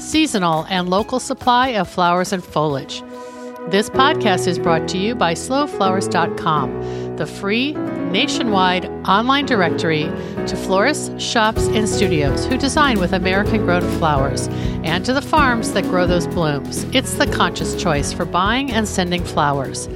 [0.00, 3.02] seasonal, and local supply of flowers and foliage.
[3.68, 10.04] This podcast is brought to you by slowflowers.com, the free nationwide online directory
[10.46, 14.46] to florists, shops, and studios who design with American grown flowers,
[14.84, 16.84] and to the farms that grow those blooms.
[16.94, 19.88] It's the conscious choice for buying and sending flowers.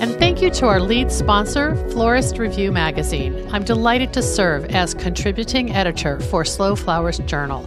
[0.00, 3.48] And thank you to our lead sponsor, Florist Review Magazine.
[3.52, 7.66] I'm delighted to serve as contributing editor for Slow Flowers Journal,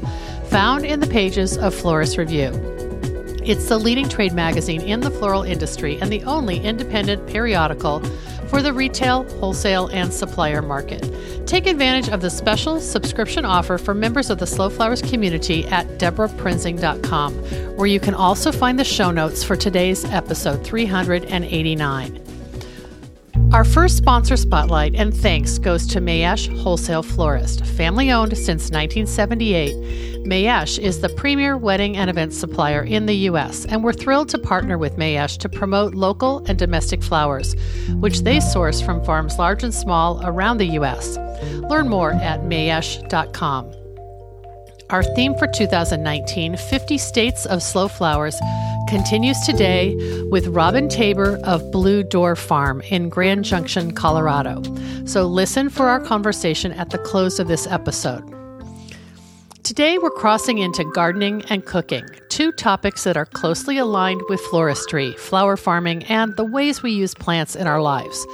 [0.49, 2.51] found in the pages of Florist Review.
[3.43, 7.99] It's the leading trade magazine in the floral industry and the only independent periodical
[8.49, 11.09] for the retail, wholesale, and supplier market.
[11.47, 15.87] Take advantage of the special subscription offer for members of the Slow Flowers community at
[15.97, 17.33] debraprinzing.com,
[17.75, 22.26] where you can also find the show notes for today's episode 389.
[23.53, 27.65] Our first sponsor spotlight and thanks goes to Mayesh Wholesale Florist.
[27.65, 33.65] Family owned since 1978, Mayesh is the premier wedding and event supplier in the U.S.,
[33.65, 37.55] and we're thrilled to partner with Mayesh to promote local and domestic flowers,
[37.99, 41.17] which they source from farms large and small around the U.S.
[41.69, 43.76] Learn more at mayesh.com.
[44.89, 48.39] Our theme for 2019, 50 States of Slow Flowers,
[48.87, 49.97] continues today
[50.29, 54.63] with Robin Tabor of Blue Door Farm in Grand Junction, Colorado.
[55.05, 58.36] So listen for our conversation at the close of this episode.
[59.67, 65.13] Today, we're crossing into gardening and cooking, two topics that are closely aligned with floristry,
[65.19, 68.25] flower farming, and the ways we use plants in our lives.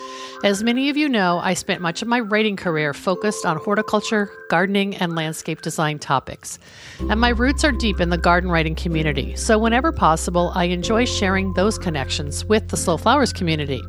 [0.44, 4.30] As many of you know, I spent much of my writing career focused on horticulture,
[4.52, 6.60] gardening, and landscape design topics.
[7.10, 11.06] And my roots are deep in the garden writing community, so whenever possible, I enjoy
[11.06, 13.82] sharing those connections with the Slow Flowers community.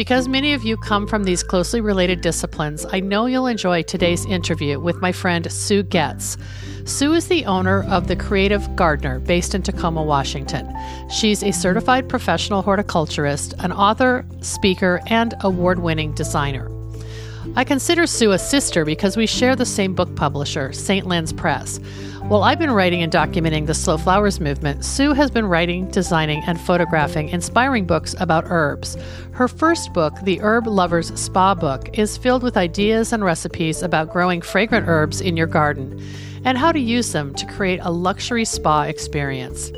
[0.00, 4.24] Because many of you come from these closely related disciplines, I know you'll enjoy today's
[4.24, 6.38] interview with my friend Sue Goetz.
[6.86, 10.74] Sue is the owner of The Creative Gardener, based in Tacoma, Washington.
[11.10, 16.79] She's a certified professional horticulturist, an author, speaker, and award winning designer.
[17.56, 21.06] I consider Sue a sister because we share the same book publisher, St.
[21.06, 21.78] Lynn's Press.
[22.28, 26.42] While I've been writing and documenting the slow flowers movement, Sue has been writing, designing,
[26.46, 28.96] and photographing inspiring books about herbs.
[29.32, 34.12] Her first book, The Herb Lover's Spa Book, is filled with ideas and recipes about
[34.12, 36.00] growing fragrant herbs in your garden
[36.44, 39.72] and how to use them to create a luxury spa experience.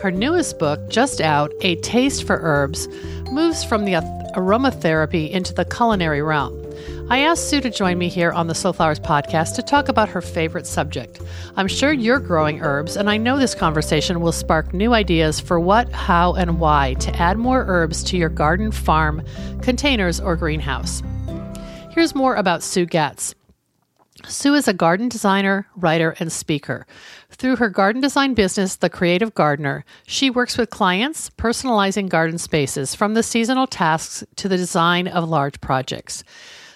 [0.00, 2.88] Her newest book, just out, A Taste for Herbs,
[3.30, 3.94] moves from the
[4.34, 6.59] aromatherapy into the culinary realm.
[7.10, 10.08] I asked Sue to join me here on the Slow Flowers podcast to talk about
[10.10, 11.20] her favorite subject.
[11.56, 15.58] I'm sure you're growing herbs, and I know this conversation will spark new ideas for
[15.58, 19.24] what, how, and why to add more herbs to your garden, farm,
[19.60, 21.02] containers, or greenhouse.
[21.90, 23.34] Here's more about Sue Goetz.
[24.28, 26.86] Sue is a garden designer, writer, and speaker.
[27.30, 32.94] Through her garden design business, The Creative Gardener, she works with clients personalizing garden spaces
[32.94, 36.22] from the seasonal tasks to the design of large projects.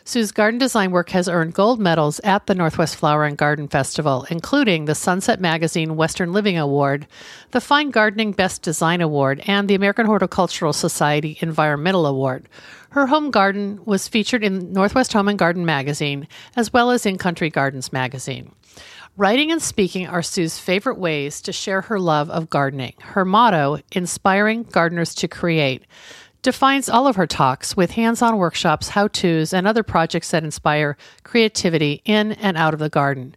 [0.06, 4.26] Sue's garden design work has earned gold medals at the Northwest Flower and Garden Festival,
[4.28, 7.06] including the Sunset Magazine Western Living Award,
[7.53, 12.50] the Fine Gardening Best Design Award, and the American Horticultural Society Environmental Award.
[12.91, 17.16] Her home garden was featured in Northwest Home and Garden magazine, as well as in
[17.16, 18.53] Country Gardens magazine.
[19.16, 22.94] Writing and speaking are Sue's favorite ways to share her love of gardening.
[23.00, 25.84] Her motto, inspiring gardeners to create,
[26.44, 30.44] defines all of her talks with hands on workshops, how to's, and other projects that
[30.44, 33.34] inspire creativity in and out of the garden.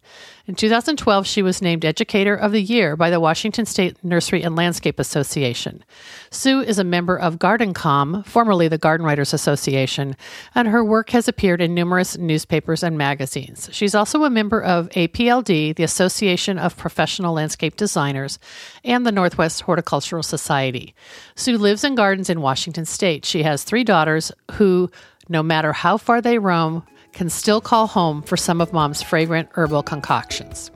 [0.47, 4.55] In 2012, she was named Educator of the Year by the Washington State Nursery and
[4.55, 5.84] Landscape Association.
[6.29, 10.16] Sue is a member of GardenComm, formerly the Garden Writers Association,
[10.55, 13.67] and her work has appeared in numerous newspapers and magazines.
[13.73, 18.40] She's also a member of APLD, the Association of Professional Landscape Designers,
[18.85, 20.96] and the Northwest Horticultural Society.
[21.35, 23.26] Sue lives and gardens in Washington State.
[23.26, 24.90] She has three daughters who,
[25.28, 26.84] no matter how far they roam,
[27.17, 30.72] can still call home for some of mom's fragrant herbal concoctions.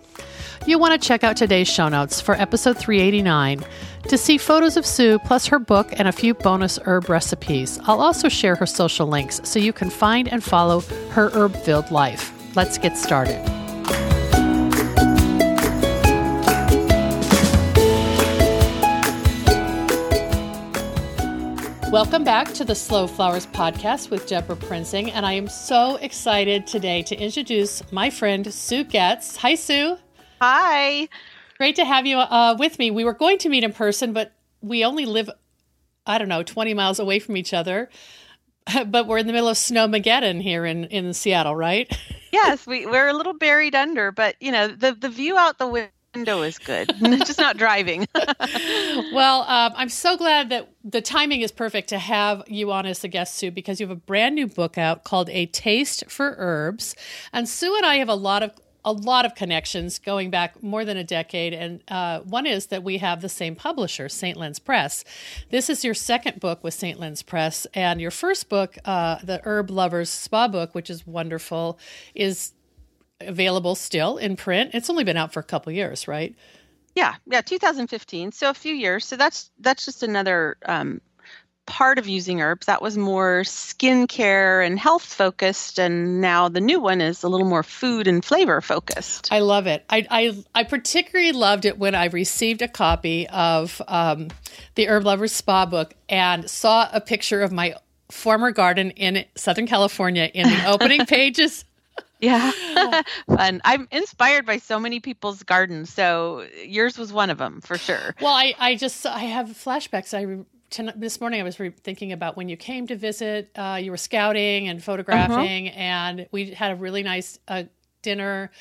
[0.65, 3.63] You'll want to check out today's show notes for episode 389
[4.09, 7.79] to see photos of Sue plus her book and a few bonus herb recipes.
[7.83, 11.89] I'll also share her social links so you can find and follow her herb filled
[11.91, 12.33] life.
[12.55, 13.60] Let's get started.
[21.91, 26.65] Welcome back to the Slow Flowers podcast with Debra Prinzing, and I am so excited
[26.65, 29.35] today to introduce my friend Sue Goetz.
[29.35, 29.97] Hi, Sue.
[30.39, 31.09] Hi.
[31.57, 32.91] Great to have you uh, with me.
[32.91, 35.29] We were going to meet in person, but we only live,
[36.05, 37.89] I don't know, 20 miles away from each other.
[38.85, 41.91] But we're in the middle of Snowmageddon here in, in Seattle, right?
[42.31, 45.67] yes, we, we're a little buried under, but you know, the, the view out the
[45.67, 48.07] window window is good, just not driving.
[49.13, 53.03] well, um, I'm so glad that the timing is perfect to have you on as
[53.03, 56.35] a guest, Sue, because you have a brand new book out called A Taste for
[56.37, 56.95] Herbs.
[57.31, 58.51] And Sue and I have a lot of
[58.83, 61.53] a lot of connections going back more than a decade.
[61.53, 64.35] And uh, one is that we have the same publisher, St.
[64.35, 65.03] Lynn's Press.
[65.51, 66.99] This is your second book with St.
[66.99, 67.67] Lynn's Press.
[67.75, 71.77] And your first book, uh, The Herb Lover's Spa Book, which is wonderful,
[72.15, 72.53] is
[73.25, 74.71] available still in print.
[74.73, 76.35] It's only been out for a couple years, right?
[76.95, 78.31] Yeah, yeah, 2015.
[78.31, 79.06] So a few years.
[79.06, 81.01] So that's that's just another um,
[81.65, 82.65] part of using herbs.
[82.65, 87.47] That was more skincare and health focused, and now the new one is a little
[87.47, 89.31] more food and flavor focused.
[89.31, 89.85] I love it.
[89.89, 94.27] I I, I particularly loved it when I received a copy of um,
[94.75, 97.75] the Herb Lovers Spa book and saw a picture of my
[98.09, 101.63] former garden in Southern California in the opening pages
[102.21, 102.51] yeah.
[103.27, 103.62] Fun.
[103.63, 105.91] I'm inspired by so many people's gardens.
[105.91, 108.15] So yours was one of them for sure.
[108.21, 110.13] Well, I, I just, I have flashbacks.
[110.13, 113.79] I, tonight, this morning I was re- thinking about when you came to visit, uh,
[113.81, 115.77] you were scouting and photographing uh-huh.
[115.77, 117.63] and we had a really nice uh,
[118.01, 118.51] dinner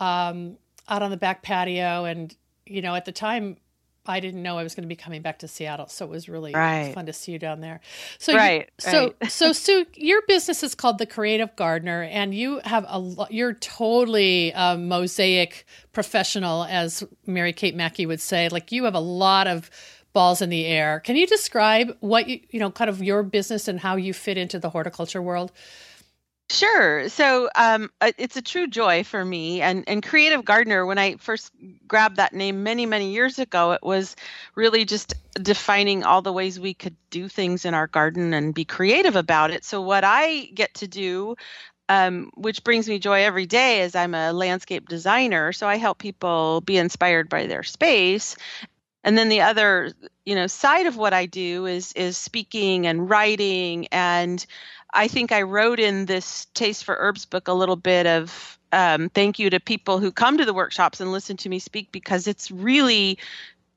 [0.00, 0.58] um,
[0.88, 2.04] out on the back patio.
[2.04, 2.34] And,
[2.66, 3.56] you know, at the time
[4.06, 6.28] I didn't know I was going to be coming back to Seattle, so it was
[6.28, 6.94] really right.
[6.94, 7.80] fun to see you down there.
[8.18, 9.30] So, right, you, so, right.
[9.32, 14.52] so, Sue, your business is called the Creative Gardener, and you have a you're totally
[14.54, 18.48] a mosaic professional, as Mary Kate Mackey would say.
[18.48, 19.70] Like you have a lot of
[20.12, 21.00] balls in the air.
[21.00, 24.36] Can you describe what you you know, kind of your business and how you fit
[24.36, 25.50] into the horticulture world?
[26.50, 27.08] Sure.
[27.08, 29.60] So um, uh, it's a true joy for me.
[29.62, 31.50] And, and Creative Gardener, when I first
[31.88, 34.14] grabbed that name many, many years ago, it was
[34.54, 38.64] really just defining all the ways we could do things in our garden and be
[38.64, 39.64] creative about it.
[39.64, 41.34] So, what I get to do
[41.88, 45.52] um, which brings me joy every day as I'm a landscape designer.
[45.52, 48.36] So I help people be inspired by their space.
[49.02, 49.92] And then the other,
[50.24, 54.44] you know, side of what I do is is speaking and writing and
[54.94, 59.08] I think I wrote in this Taste for Herbs book a little bit of um,
[59.10, 62.26] thank you to people who come to the workshops and listen to me speak because
[62.26, 63.18] it's really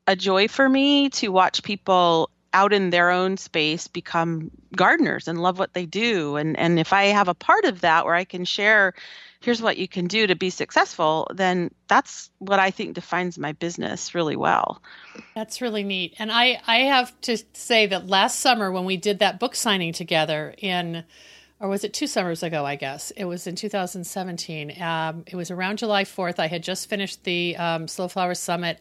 [0.06, 5.42] a joy for me to watch people out in their own space become gardeners and
[5.42, 6.36] love what they do.
[6.36, 8.94] And and if i have a part of that where i can share
[9.40, 13.52] here's what you can do to be successful, then that's what I think defines my
[13.52, 14.82] business really well.
[15.34, 16.14] That's really neat.
[16.18, 19.92] And I, I have to say that last summer when we did that book signing
[19.92, 21.04] together in,
[21.60, 23.12] or was it two summers ago, I guess?
[23.12, 24.80] It was in 2017.
[24.82, 26.40] Um, it was around July 4th.
[26.40, 28.80] I had just finished the um, Slow Flower Summit.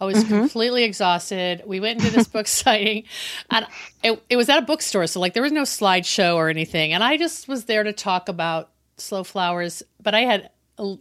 [0.00, 0.40] I was mm-hmm.
[0.40, 1.62] completely exhausted.
[1.66, 3.04] We went into this book signing,
[3.50, 3.66] and
[4.02, 5.06] it, it was at a bookstore.
[5.06, 6.92] So, like, there was no slideshow or anything.
[6.92, 10.50] And I just was there to talk about slow flowers, but I had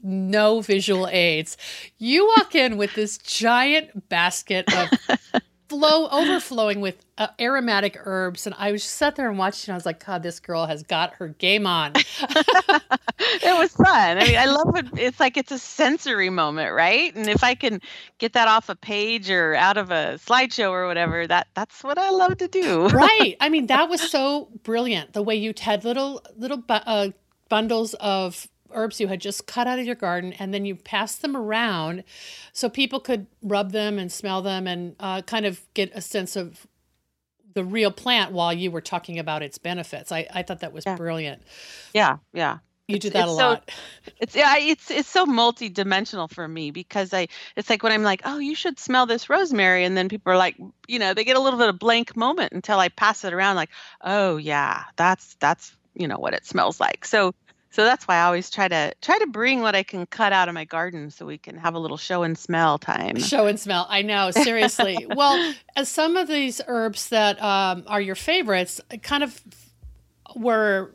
[0.03, 1.57] no visual aids.
[1.97, 8.55] You walk in with this giant basket of flow overflowing with uh, aromatic herbs and
[8.57, 11.13] i was sat there and watched and i was like god this girl has got
[11.15, 11.93] her game on.
[13.19, 14.17] It was fun.
[14.17, 17.13] I mean i love it it's like it's a sensory moment right?
[17.15, 17.81] And if i can
[18.19, 21.97] get that off a page or out of a slideshow or whatever that that's what
[21.97, 22.87] i love to do.
[22.87, 23.35] Right.
[23.41, 27.09] I mean that was so brilliant the way you had little little uh,
[27.49, 31.21] bundles of herbs you had just cut out of your garden and then you passed
[31.21, 32.03] them around
[32.51, 36.35] so people could rub them and smell them and uh, kind of get a sense
[36.35, 36.67] of
[37.53, 40.11] the real plant while you were talking about its benefits.
[40.11, 40.95] I, I thought that was yeah.
[40.95, 41.41] brilliant.
[41.93, 42.59] Yeah, yeah.
[42.87, 43.71] You do that it's a so, lot.
[44.19, 47.27] It's yeah, it's it's so multi-dimensional for me because I
[47.57, 50.37] it's like when I'm like, "Oh, you should smell this rosemary." And then people are
[50.37, 50.55] like,
[50.87, 53.57] you know, they get a little bit of blank moment until I pass it around
[53.57, 57.33] like, "Oh, yeah, that's that's, you know, what it smells like." So
[57.69, 60.47] so that's why I always try to try to bring what I can cut out
[60.47, 63.19] of my garden so we can have a little show and smell time.
[63.19, 63.85] Show and smell.
[63.89, 65.05] I know, seriously.
[65.15, 69.39] well, as some of these herbs that um, are your favorites kind of
[70.35, 70.93] were,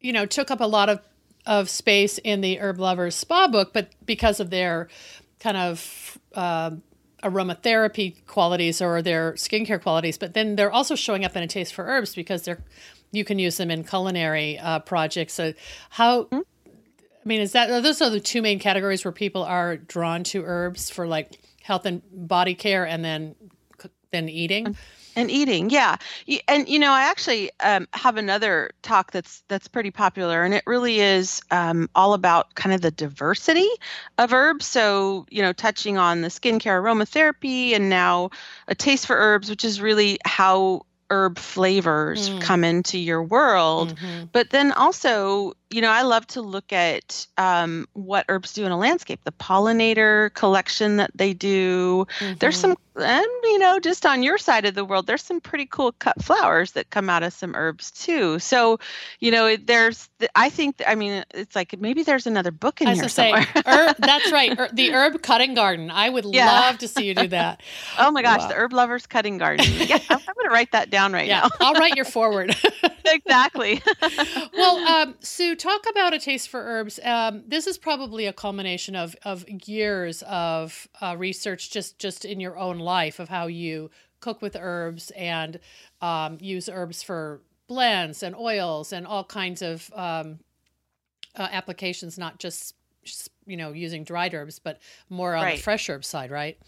[0.00, 1.00] you know, took up a lot of
[1.46, 4.88] of space in the herb lovers spa book, but because of their
[5.40, 6.70] kind of uh,
[7.24, 11.72] aromatherapy qualities or their skincare qualities, but then they're also showing up in a taste
[11.72, 12.62] for herbs because they're
[13.10, 15.34] you can use them in culinary uh, projects.
[15.34, 15.54] So
[15.90, 16.24] how?
[16.24, 16.36] Mm-hmm.
[16.36, 20.44] I mean, is that those are the two main categories where people are drawn to
[20.44, 23.34] herbs for like health and body care, and then
[24.10, 24.76] then eating
[25.16, 25.96] and eating yeah
[26.46, 30.62] and you know i actually um, have another talk that's that's pretty popular and it
[30.66, 33.68] really is um, all about kind of the diversity
[34.18, 38.30] of herbs so you know touching on the skincare aromatherapy and now
[38.68, 42.40] a taste for herbs which is really how herb flavors mm.
[42.40, 44.24] come into your world mm-hmm.
[44.32, 48.72] but then also you know i love to look at um, what herbs do in
[48.72, 52.06] a landscape the pollinator collection that they do.
[52.18, 52.34] Mm-hmm.
[52.38, 55.66] there's some and you know just on your side of the world there's some pretty
[55.66, 58.38] cool cut flowers that come out of some herbs too.
[58.38, 58.78] So
[59.20, 62.94] you know there's i think i mean it's like maybe there's another book in I
[62.94, 65.90] here somewhere say, herb, that's right er, the herb cutting garden.
[65.90, 66.46] I would yeah.
[66.46, 67.62] love to see you do that.
[67.98, 68.48] Oh my gosh wow.
[68.48, 69.66] the herb lovers cutting garden.
[69.70, 71.50] Yeah i'm, I'm going to write that down right yeah, now.
[71.60, 72.56] I'll write your forward.
[73.04, 73.82] Exactly.
[74.52, 78.96] Well um, sue talk about a taste for herbs um, this is probably a culmination
[78.96, 83.90] of of years of uh, research just just in your own life of how you
[84.20, 85.60] cook with herbs and
[86.00, 90.40] um, use herbs for blends and oils and all kinds of um,
[91.36, 92.74] uh, applications, not just
[93.46, 95.56] you know using dried herbs, but more on right.
[95.56, 96.58] the fresh herb side, right?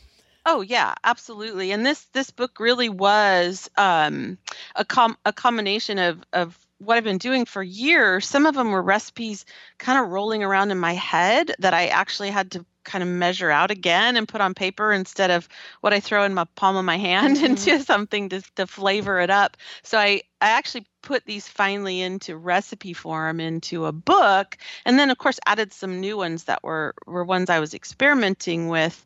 [0.47, 1.73] Oh yeah, absolutely.
[1.73, 4.39] And this this book really was um,
[4.77, 8.27] a com- a combination of of what I've been doing for years.
[8.27, 9.45] Some of them were recipes
[9.79, 13.51] kind of rolling around in my head that I actually had to kind of measure
[13.51, 15.49] out again and put on paper instead of
[15.83, 17.47] what I throw in my palm of my hand mm-hmm.
[17.47, 19.59] into something to, to flavor it up.
[19.83, 25.11] So I, I actually put these finally into recipe form into a book and then
[25.11, 29.03] of course added some new ones that were were ones I was experimenting with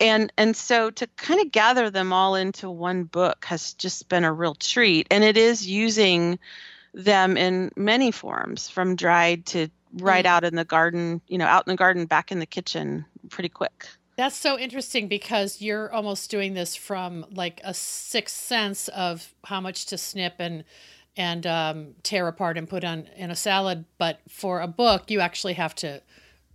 [0.00, 4.24] and and so to kind of gather them all into one book has just been
[4.24, 6.38] a real treat and it is using
[6.94, 10.28] them in many forms from dried to right mm.
[10.28, 13.48] out in the garden, you know, out in the garden, back in the kitchen pretty
[13.48, 13.86] quick.
[14.16, 19.60] That's so interesting because you're almost doing this from like a sixth sense of how
[19.60, 20.64] much to snip and
[21.16, 23.84] and um, tear apart and put on in a salad.
[23.98, 26.02] But for a book, you actually have to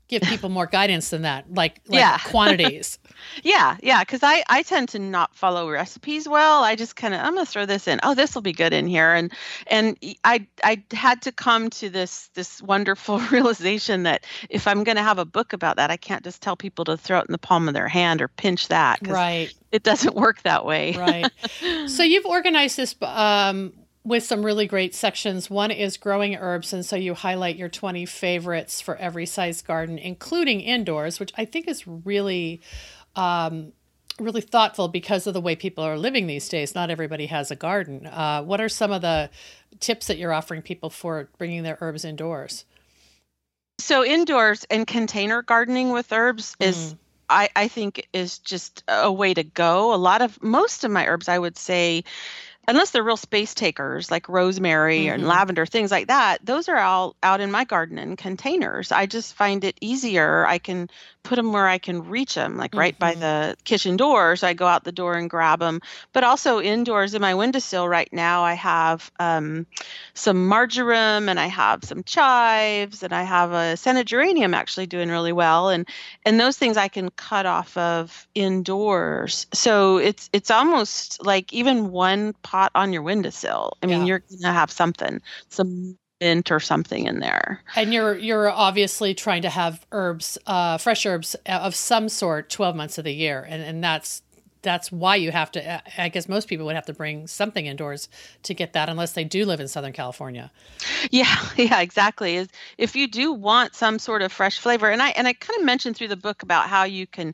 [0.09, 2.17] give people more guidance than that, like, like yeah.
[2.25, 2.99] quantities.
[3.43, 6.63] yeah, yeah, because I I tend to not follow recipes well.
[6.63, 7.99] I just kind of I'm gonna throw this in.
[8.03, 9.31] Oh, this will be good in here, and
[9.67, 15.03] and I I had to come to this this wonderful realization that if I'm gonna
[15.03, 17.37] have a book about that, I can't just tell people to throw it in the
[17.37, 18.99] palm of their hand or pinch that.
[19.07, 19.53] Right.
[19.71, 20.93] It doesn't work that way.
[20.97, 21.31] right.
[21.87, 23.73] So you've organized this um,
[24.09, 25.49] with some really great sections.
[25.49, 29.99] One is growing herbs, and so you highlight your 20 favorites for every size garden,
[29.99, 32.61] including indoors, which I think is really.
[33.15, 33.73] Um,
[34.19, 36.75] really thoughtful because of the way people are living these days.
[36.75, 38.05] Not everybody has a garden.
[38.05, 39.29] Uh, what are some of the
[39.79, 42.65] tips that you're offering people for bringing their herbs indoors?
[43.79, 46.97] So indoors and container gardening with herbs is mm.
[47.29, 49.93] I, I think is just a way to go.
[49.93, 52.03] A lot of most of my herbs I would say
[52.69, 55.15] unless they're real space takers like rosemary mm-hmm.
[55.15, 58.91] and lavender, things like that, those are all out in my garden in containers.
[58.91, 60.45] I just find it easier.
[60.45, 60.87] I can
[61.23, 62.99] put them where I can reach them, like right mm-hmm.
[62.99, 64.35] by the kitchen door.
[64.35, 65.81] So I go out the door and grab them.
[66.13, 69.65] But also indoors in my windowsill right now, I have um,
[70.13, 75.09] some marjoram and I have some chives and I have a scented geranium actually doing
[75.09, 75.69] really well.
[75.69, 75.87] And
[76.23, 79.47] and those things I can cut off of indoors.
[79.53, 83.77] So it's it's almost like even one pot on your windowsill.
[83.81, 84.05] I mean, yeah.
[84.05, 87.61] you're gonna have something, some mint or something in there.
[87.75, 92.75] And you're you're obviously trying to have herbs, uh, fresh herbs of some sort, twelve
[92.75, 94.21] months of the year, and and that's
[94.61, 96.01] that's why you have to.
[96.01, 98.09] I guess most people would have to bring something indoors
[98.43, 100.51] to get that, unless they do live in Southern California.
[101.11, 102.35] Yeah, yeah, exactly.
[102.35, 102.47] Is
[102.77, 105.65] if you do want some sort of fresh flavor, and I and I kind of
[105.65, 107.33] mentioned through the book about how you can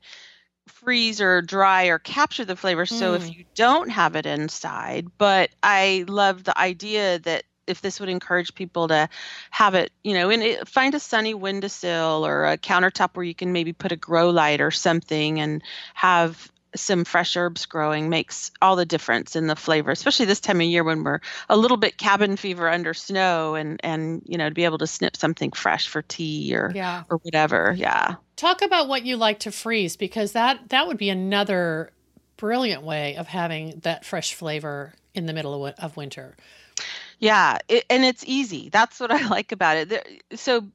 [0.67, 3.15] freeze or dry or capture the flavor so mm.
[3.15, 8.10] if you don't have it inside but i love the idea that if this would
[8.10, 9.10] encourage people to
[9.50, 13.51] have it, you know, and find a sunny windowsill or a countertop where you can
[13.51, 18.75] maybe put a grow light or something and have some fresh herbs growing makes all
[18.75, 21.98] the difference in the flavor especially this time of year when we're a little bit
[21.98, 25.88] cabin fever under snow and and you know to be able to snip something fresh
[25.88, 27.03] for tea or yeah.
[27.10, 31.10] or whatever yeah talk about what you like to freeze because that that would be
[31.10, 31.91] another
[32.38, 36.36] brilliant way of having that fresh flavor in the middle of, of winter
[37.20, 38.70] yeah, it, and it's easy.
[38.70, 39.89] That's what I like about it.
[39.89, 40.03] There,
[40.36, 40.65] So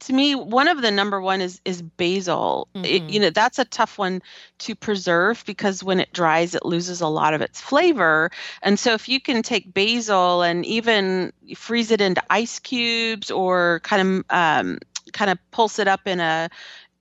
[0.00, 2.84] to me one of the number one is is basil mm-hmm.
[2.84, 4.20] it, you know that's a tough one
[4.58, 8.30] to preserve because when it dries it loses a lot of its flavor
[8.62, 13.80] and so if you can take basil and even freeze it into ice cubes or
[13.84, 14.78] kind of um,
[15.12, 16.50] kind of pulse it up in a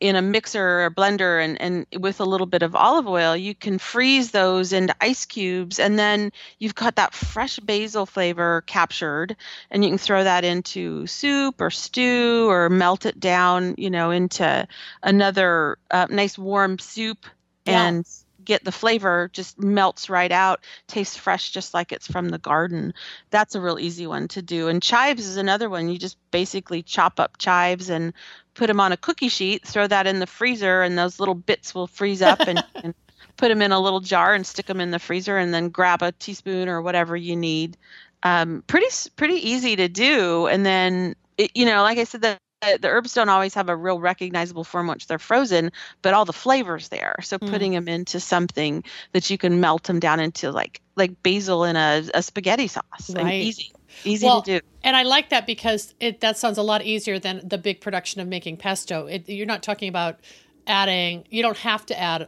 [0.08, 3.56] in a mixer or blender and, and with a little bit of olive oil, you
[3.56, 9.36] can freeze those into ice cubes and then you've got that fresh basil flavor captured
[9.72, 14.12] and you can throw that into soup or stew or melt it down, you know,
[14.12, 14.68] into
[15.04, 17.26] another uh, nice warm soup
[17.66, 17.88] yeah.
[17.88, 18.08] and
[18.46, 22.94] get the flavor just melts right out tastes fresh just like it's from the garden
[23.32, 26.84] that's a real easy one to do and chives is another one you just basically
[26.84, 28.14] chop up chives and
[28.56, 31.76] put them on a cookie sheet throw that in the freezer and those little bits
[31.76, 32.94] will freeze up and, and
[33.38, 36.02] put them in a little jar and stick them in the freezer and then grab
[36.02, 37.78] a teaspoon or whatever you need
[38.24, 42.38] um, pretty pretty easy to do and then it, you know like i said the
[42.80, 45.72] the herbs don't always have a real recognizable form once they're frozen,
[46.02, 47.16] but all the flavors there.
[47.22, 47.50] So mm.
[47.50, 51.76] putting them into something that you can melt them down into like like basil in
[51.76, 53.10] a, a spaghetti sauce.
[53.10, 53.22] Right.
[53.22, 53.72] And easy.
[54.04, 54.66] Easy well, to do.
[54.84, 58.22] And I like that because it that sounds a lot easier than the big production
[58.22, 59.08] of making pesto.
[59.08, 60.20] It, you're not talking about
[60.68, 62.28] adding you don't have to add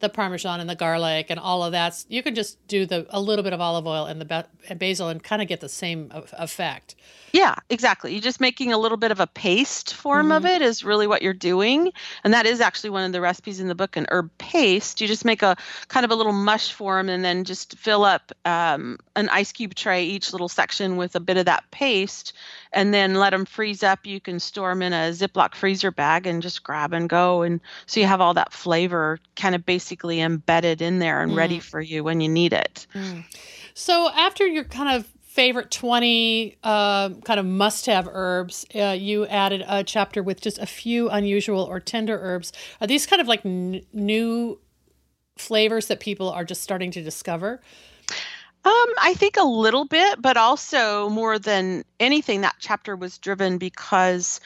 [0.00, 2.04] the parmesan and the garlic and all of that.
[2.08, 5.22] You can just do the a little bit of olive oil and the basil and
[5.22, 6.94] kind of get the same effect.
[7.32, 8.12] Yeah, exactly.
[8.12, 10.32] You're just making a little bit of a paste form mm-hmm.
[10.32, 11.92] of it is really what you're doing.
[12.24, 15.00] And that is actually one of the recipes in the book, an herb paste.
[15.00, 15.56] You just make a
[15.88, 19.74] kind of a little mush form and then just fill up um, an ice cube
[19.74, 22.32] tray, each little section with a bit of that paste,
[22.72, 24.06] and then let them freeze up.
[24.06, 27.42] You can store them in a Ziploc freezer bag and just grab and go.
[27.42, 31.36] And so you have all that flavor kind of basically embedded in there and mm.
[31.36, 32.86] ready for you when you need it.
[32.94, 33.24] Mm.
[33.72, 38.66] So after you're kind of favorite 20 uh, kind of must have herbs.
[38.74, 42.52] Uh, you added a chapter with just a few unusual or tender herbs.
[42.82, 44.58] Are these kind of like n- new
[45.38, 47.62] flavors that people are just starting to discover?
[48.64, 53.56] Um, I think a little bit, but also more than anything, that chapter was driven
[53.56, 54.40] because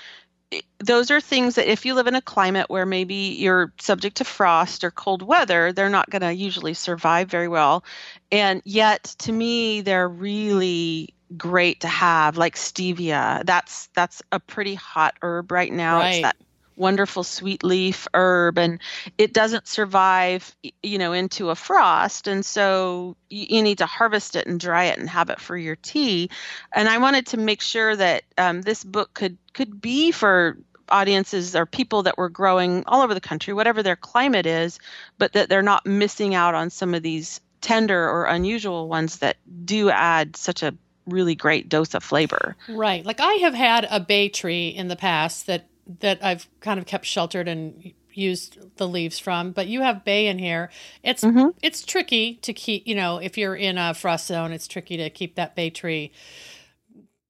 [0.79, 4.25] those are things that if you live in a climate where maybe you're subject to
[4.25, 7.85] frost or cold weather, they're not going to usually survive very well.
[8.31, 13.45] And yet, to me, they're really great to have, like stevia.
[13.45, 15.99] That's that's a pretty hot herb right now.
[15.99, 16.15] Right.
[16.15, 16.37] It's that
[16.77, 18.81] wonderful sweet leaf herb and
[19.19, 24.37] it doesn't survive you know into a frost and so you, you, need to harvest
[24.37, 26.31] it and dry it and have it for your tea
[26.73, 30.57] and i wanted to make sure that um, this book could could be for
[30.89, 34.79] audiences or people that were growing all over the country whatever their climate is
[35.19, 39.37] but that they're not missing out on some of these tender or unusual ones that
[39.65, 40.75] do add such a
[41.07, 42.57] really great dose of flavor.
[42.69, 43.05] Right.
[43.05, 45.67] Like I have had a bay tree in the past that
[46.01, 50.27] that I've kind of kept sheltered and used the leaves from but you have bay
[50.27, 50.71] in here
[51.03, 51.49] it's mm-hmm.
[51.63, 55.11] it's tricky to keep you know if you're in a frost zone it's tricky to
[55.11, 56.13] keep that bay tree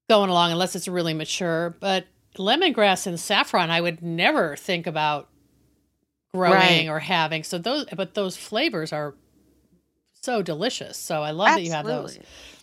[0.09, 5.29] going along unless it's really mature but lemongrass and saffron i would never think about
[6.35, 6.89] growing right.
[6.89, 9.15] or having so those but those flavors are
[10.13, 11.69] so delicious so i love Absolutely.
[11.69, 12.19] that you have those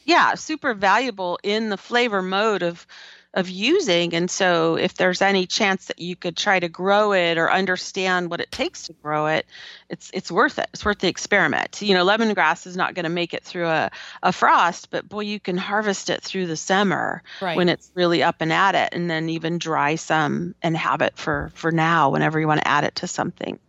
[0.06, 2.88] yeah super valuable in the flavor mode of
[3.34, 4.14] of using.
[4.16, 8.32] And so if there's any chance that you could try to grow it or understand
[8.32, 9.46] what it takes to grow it
[9.90, 10.68] it's it's worth it.
[10.74, 11.82] It's worth the experiment.
[11.82, 13.92] You know lemongrass is not going to make it through a,
[14.24, 17.58] a frost but boy you can harvest it through the summer right.
[17.58, 21.18] when it's really up and at it and then even dry some and have it
[21.18, 23.60] for for now whenever you want to add it to something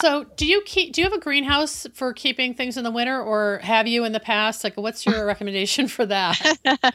[0.00, 0.92] so, do you keep?
[0.92, 4.12] Do you have a greenhouse for keeping things in the winter, or have you in
[4.12, 4.64] the past?
[4.64, 6.40] Like, what's your recommendation for that?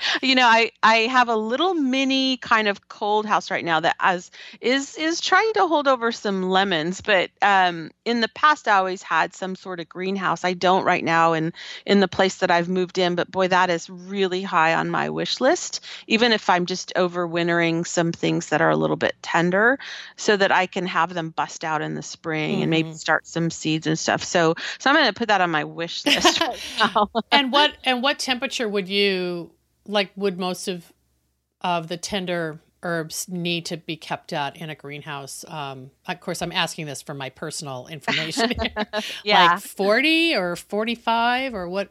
[0.21, 3.95] you know, I I have a little mini kind of cold house right now that
[3.99, 4.31] as
[4.61, 9.03] is is trying to hold over some lemons, but um, in the past I always
[9.03, 10.43] had some sort of greenhouse.
[10.43, 11.53] I don't right now in
[11.85, 15.09] in the place that I've moved in, but boy, that is really high on my
[15.09, 15.85] wish list.
[16.07, 19.79] Even if I'm just overwintering some things that are a little bit tender,
[20.15, 22.61] so that I can have them bust out in the spring mm-hmm.
[22.63, 22.97] and maybe Mm-hmm.
[22.97, 24.23] start some seeds and stuff.
[24.23, 26.41] So so I'm going to put that on my wish list.
[26.41, 29.51] Right and what and what temperature would you
[29.85, 30.91] like would most of
[31.61, 35.43] of the tender herbs need to be kept at in a greenhouse?
[35.47, 38.53] Um, of course, I'm asking this for my personal information.
[39.23, 41.89] yeah, like 40 or 45 or what?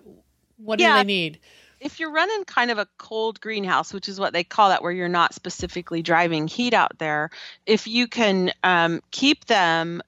[0.59, 0.95] What yeah.
[0.95, 1.41] do they need?
[1.81, 4.93] if you're running kind of a cold greenhouse, which is what they call that, where
[4.93, 7.31] you're not specifically driving heat out there,
[7.67, 10.03] if you can um, keep them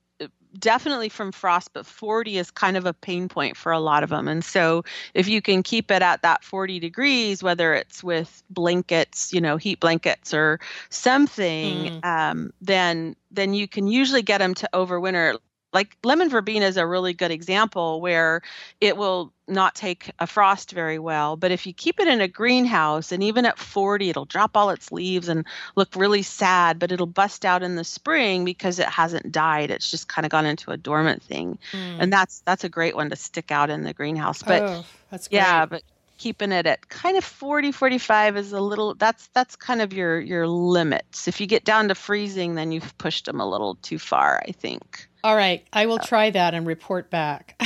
[0.59, 4.11] definitely from frost, but 40 is kind of a pain point for a lot of
[4.11, 4.29] them.
[4.29, 9.33] And so if you can keep it at that 40 degrees, whether it's with blankets,
[9.33, 12.05] you know, heat blankets or something, mm.
[12.05, 15.39] um, then then you can usually get them to overwinter
[15.73, 18.43] like lemon verbena is a really good example where
[18.81, 22.29] it will not take a frost very well but if you keep it in a
[22.29, 25.45] greenhouse and even at 40 it'll drop all its leaves and
[25.77, 29.91] look really sad but it'll bust out in the spring because it hasn't died it's
[29.91, 31.97] just kind of gone into a dormant thing mm.
[31.99, 35.29] and that's that's a great one to stick out in the greenhouse but oh, that's
[35.29, 35.39] great.
[35.39, 35.83] yeah but
[36.19, 40.21] keeping it at kind of 40 45 is a little that's that's kind of your
[40.21, 41.29] your limits.
[41.29, 44.53] If you get down to freezing then you've pushed them a little too far i
[44.53, 45.09] think.
[45.25, 47.55] All right i will try that and report back.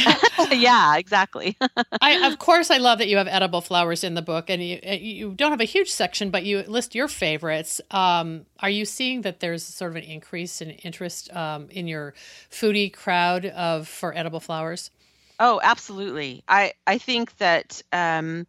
[0.50, 1.56] Yeah exactly.
[2.00, 4.78] I of course i love that you have edible flowers in the book and you
[4.82, 7.80] you don't have a huge section but you list your favorites.
[7.90, 12.14] Um, are you seeing that there's sort of an increase in interest um, in your
[12.50, 14.90] foodie crowd of for edible flowers
[15.38, 16.44] Oh, absolutely.
[16.48, 18.46] I I think that um,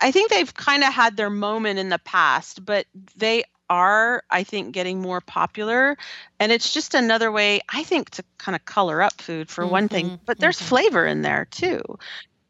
[0.00, 2.86] I think they've kind of had their moment in the past, but
[3.16, 5.96] they are I think getting more popular,
[6.38, 9.72] and it's just another way I think to kind of color up food for mm-hmm,
[9.72, 10.06] one thing.
[10.06, 10.68] Mm-hmm, but there's mm-hmm.
[10.68, 11.80] flavor in there too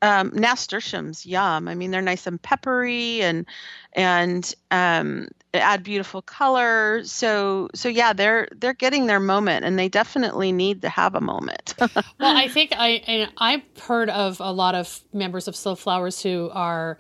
[0.04, 1.66] um, nasturtiums, yum.
[1.66, 3.46] I mean, they're nice and peppery and
[3.94, 5.28] and um,
[5.62, 7.02] add beautiful color.
[7.04, 11.20] So so yeah, they're they're getting their moment, and they definitely need to have a
[11.20, 11.74] moment.
[11.80, 16.50] well, I think I I've heard of a lot of members of Slow Flowers who
[16.52, 16.98] are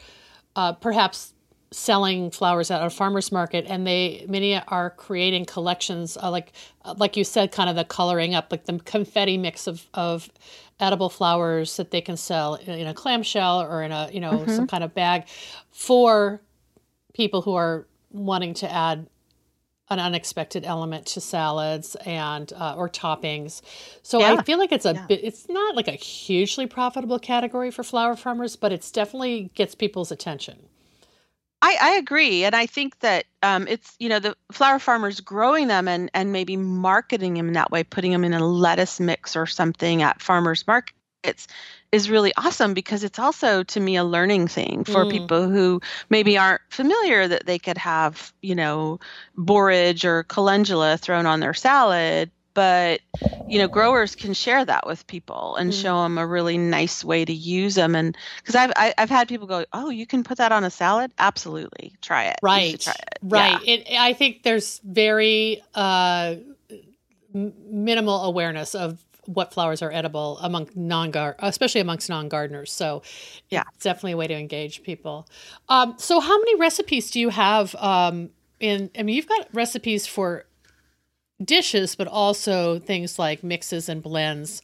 [0.56, 1.34] uh, perhaps
[1.74, 6.52] selling flowers at a farmers market and they many are creating collections uh, like
[6.98, 10.30] like you said kind of the coloring up like the confetti mix of of
[10.78, 14.54] edible flowers that they can sell in a clamshell or in a you know mm-hmm.
[14.54, 15.24] some kind of bag
[15.72, 16.40] for
[17.12, 19.06] people who are wanting to add
[19.90, 23.60] an unexpected element to salads and uh, or toppings.
[24.02, 24.34] So yeah.
[24.34, 25.06] I feel like it's a yeah.
[25.06, 29.74] bit it's not like a hugely profitable category for flower farmers, but it's definitely gets
[29.74, 30.68] people's attention.
[31.60, 35.68] I, I agree, and I think that um, it's you know the flower farmers growing
[35.68, 39.34] them and and maybe marketing them in that way, putting them in a lettuce mix
[39.34, 40.62] or something at farmers
[41.24, 41.46] markets
[41.92, 45.10] is really awesome because it's also to me a learning thing for mm.
[45.10, 48.98] people who maybe aren't familiar that they could have you know
[49.36, 53.00] borage or calendula thrown on their salad but
[53.48, 55.82] you know growers can share that with people and mm.
[55.82, 59.00] show them a really nice way to use them and because I've I, have i
[59.02, 62.36] have had people go oh you can put that on a salad absolutely try it
[62.42, 63.18] right try it.
[63.22, 63.74] right yeah.
[63.74, 66.34] it, i think there's very uh,
[67.32, 72.72] minimal awareness of what flowers are edible among non especially amongst non gardeners.
[72.72, 73.02] So,
[73.48, 75.28] yeah, it's definitely a way to engage people.
[75.68, 77.74] Um, so, how many recipes do you have?
[77.76, 80.46] Um, in I mean, you've got recipes for
[81.42, 84.62] dishes, but also things like mixes and blends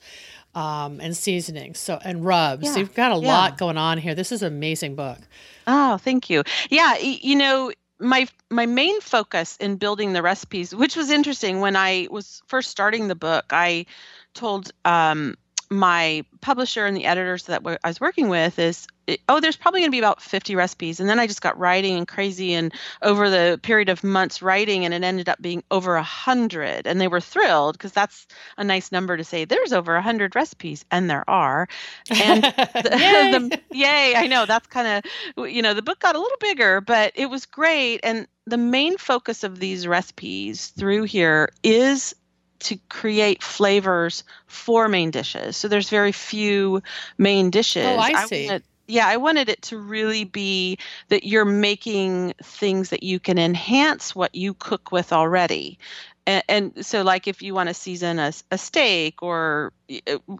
[0.55, 1.79] um, and seasonings.
[1.79, 2.64] So and rubs.
[2.64, 3.29] Yeah, You've got a yeah.
[3.29, 4.14] lot going on here.
[4.14, 5.18] This is an amazing book.
[5.66, 6.42] Oh, thank you.
[6.68, 11.77] Yeah, you know, my my main focus in building the recipes, which was interesting when
[11.77, 13.87] I was first starting the book, I
[14.35, 15.37] told um,
[15.70, 18.87] my publisher and the editors that I was working with is
[19.28, 21.00] oh there's probably going to be about 50 recipes.
[21.00, 24.85] And then i just got writing and crazy and over the period of months writing
[24.85, 26.87] and it ended up being over a hundred.
[26.87, 30.35] And they were thrilled because that's a nice number to say there's over a hundred
[30.35, 31.68] recipes and there are.
[32.11, 33.48] And the, yay!
[33.48, 35.04] the, yay i know that's kind
[35.37, 38.00] of you know the book got a little bigger but it was great.
[38.02, 42.14] And the main focus of these recipes through here is
[42.61, 45.57] to create flavors for main dishes.
[45.57, 46.83] So there's very few
[47.18, 47.87] main dishes.
[47.87, 48.44] Oh, I see.
[48.44, 53.20] I wanted, yeah, I wanted it to really be that you're making things that you
[53.20, 55.79] can enhance what you cook with already.
[56.27, 59.73] And, and so, like if you want to season a, a steak or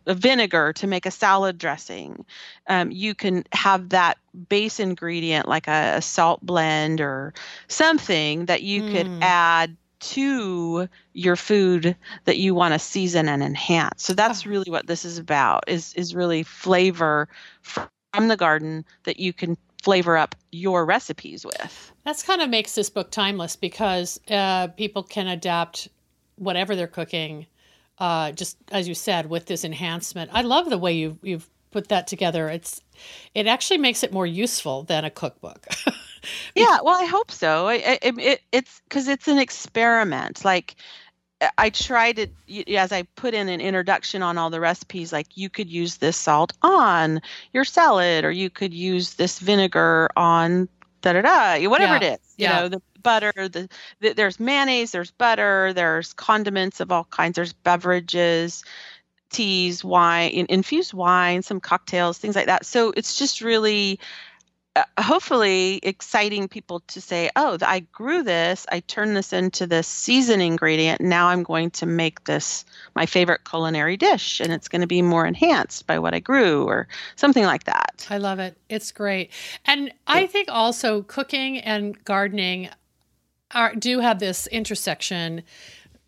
[0.06, 2.24] a vinegar to make a salad dressing,
[2.68, 7.33] um, you can have that base ingredient like a, a salt blend or
[7.68, 8.92] something that you mm.
[8.92, 14.02] could add to your food that you want to season and enhance.
[14.02, 14.50] So that's oh.
[14.50, 17.28] really what this is about is is really flavor
[17.62, 21.92] from the garden that you can flavor up your recipes with.
[22.04, 25.88] That's kind of makes this book timeless because uh, people can adapt
[26.36, 27.46] whatever they're cooking.
[27.98, 31.88] Uh, just as you said, with this enhancement, I love the way you you've put
[31.88, 32.48] that together.
[32.48, 32.82] It's
[33.34, 35.66] it actually makes it more useful than a cookbook.
[36.54, 37.68] yeah, well, I hope so.
[37.68, 40.44] It, it, it it's because it's an experiment.
[40.44, 40.76] Like
[41.56, 42.33] I tried it
[42.68, 45.12] as I put in an introduction on all the recipes.
[45.12, 50.11] Like you could use this salt on your salad, or you could use this vinegar
[50.16, 50.68] on
[51.00, 52.11] da da da, whatever yeah.
[52.11, 52.35] it is.
[52.37, 52.61] You yeah.
[52.61, 53.33] know, the butter.
[53.37, 53.68] The,
[54.00, 57.37] the there's mayonnaise, there's butter, there's condiments of all kinds.
[57.37, 58.62] There's beverages
[59.30, 62.66] teas, wine, infused wine, some cocktails, things like that.
[62.66, 63.98] So it's just really
[64.76, 69.88] Uh, hopefully exciting people to say, oh, I grew this, I turned this into this
[69.88, 71.00] season ingredient.
[71.00, 75.02] Now I'm going to make this my favorite culinary dish, and it's going to be
[75.02, 78.06] more enhanced by what I grew, or something like that.
[78.11, 78.56] I love it.
[78.68, 79.33] It's great.
[79.64, 82.68] And I think also cooking and gardening
[83.50, 85.42] are, do have this intersection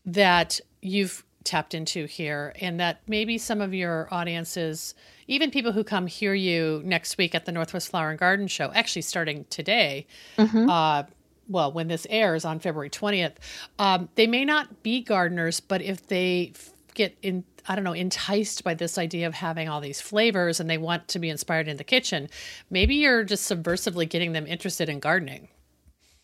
[0.06, 4.94] that you've tapped into here, and that maybe some of your audiences
[5.26, 8.70] even people who come hear you next week at the Northwest Flower and Garden Show,
[8.74, 10.06] actually starting today,
[10.36, 10.68] mm-hmm.
[10.68, 11.04] uh,
[11.48, 13.34] well, when this airs on February 20th,
[13.78, 16.52] um, they may not be gardeners, but if they
[16.94, 20.68] get in, I don't know, enticed by this idea of having all these flavors and
[20.68, 22.28] they want to be inspired in the kitchen,
[22.70, 25.48] maybe you're just subversively getting them interested in gardening.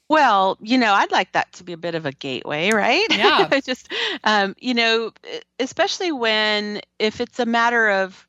[0.09, 3.07] Well, you know, I'd like that to be a bit of a gateway, right?
[3.11, 3.61] Yeah.
[3.65, 3.93] just,
[4.25, 5.13] um, you know,
[5.61, 8.27] especially when if it's a matter of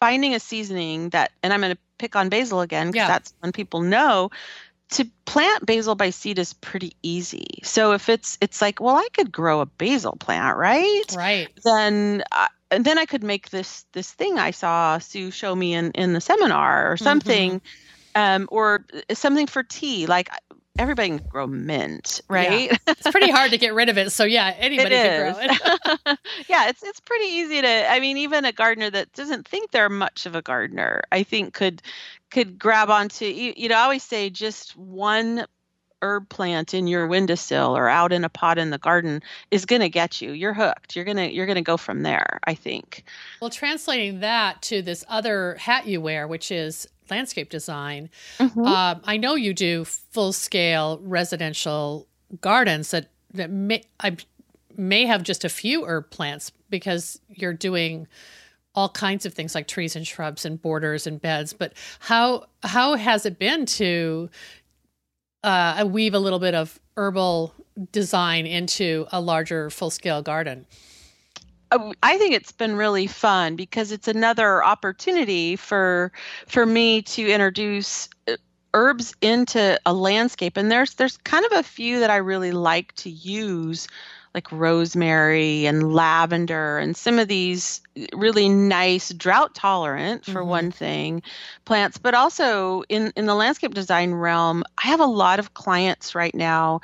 [0.00, 3.08] finding a seasoning that, and I'm going to pick on basil again because yeah.
[3.08, 4.30] that's when people know
[4.88, 7.46] to plant basil by seed is pretty easy.
[7.62, 11.04] So if it's it's like, well, I could grow a basil plant, right?
[11.16, 11.48] Right.
[11.64, 15.74] Then uh, and then I could make this this thing I saw Sue show me
[15.74, 18.42] in in the seminar or something, mm-hmm.
[18.42, 20.06] um, or uh, something for tea.
[20.06, 20.30] Like
[20.78, 22.70] everybody can grow mint, right?
[22.70, 22.76] Yeah.
[22.86, 24.10] It's pretty hard to get rid of it.
[24.12, 26.18] So yeah, anybody can grow it.
[26.48, 29.88] yeah, it's it's pretty easy to I mean, even a gardener that doesn't think they're
[29.88, 31.82] much of a gardener, I think could
[32.30, 35.46] could grab onto you, you know, I always say just one
[36.02, 39.80] herb plant in your windowsill or out in a pot in the garden is going
[39.80, 42.54] to get you you're hooked you're going to you're going to go from there i
[42.54, 43.02] think
[43.40, 48.10] well translating that to this other hat you wear which is landscape design.
[48.38, 48.64] Mm-hmm.
[48.64, 52.06] Uh, I know you do full scale residential
[52.40, 54.16] gardens that that may I
[54.76, 58.06] may have just a few herb plants because you're doing
[58.74, 61.52] all kinds of things like trees and shrubs and borders and beds.
[61.52, 64.28] But how how has it been to
[65.42, 67.54] uh, weave a little bit of herbal
[67.92, 70.66] design into a larger full scale garden?
[71.70, 76.12] Uh, I think it's been really fun because it's another opportunity for
[76.46, 78.36] for me to introduce uh,
[78.74, 82.94] herbs into a landscape and there's there's kind of a few that I really like
[82.96, 83.88] to use
[84.34, 87.80] like rosemary and lavender and some of these
[88.12, 90.50] really nice drought tolerant for mm-hmm.
[90.50, 91.22] one thing
[91.64, 96.14] plants but also in in the landscape design realm I have a lot of clients
[96.14, 96.82] right now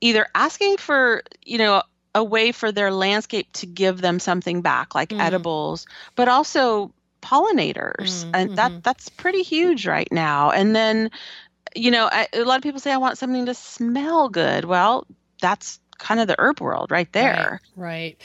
[0.00, 1.82] either asking for you know
[2.14, 5.20] a way for their landscape to give them something back, like mm.
[5.20, 8.80] edibles, but also pollinators, mm, and that mm-hmm.
[8.82, 10.50] that's pretty huge right now.
[10.50, 11.10] And then,
[11.74, 14.64] you know, I, a lot of people say I want something to smell good.
[14.64, 15.06] Well,
[15.40, 17.60] that's kind of the herb world right there.
[17.76, 17.92] Right.
[17.92, 18.16] right.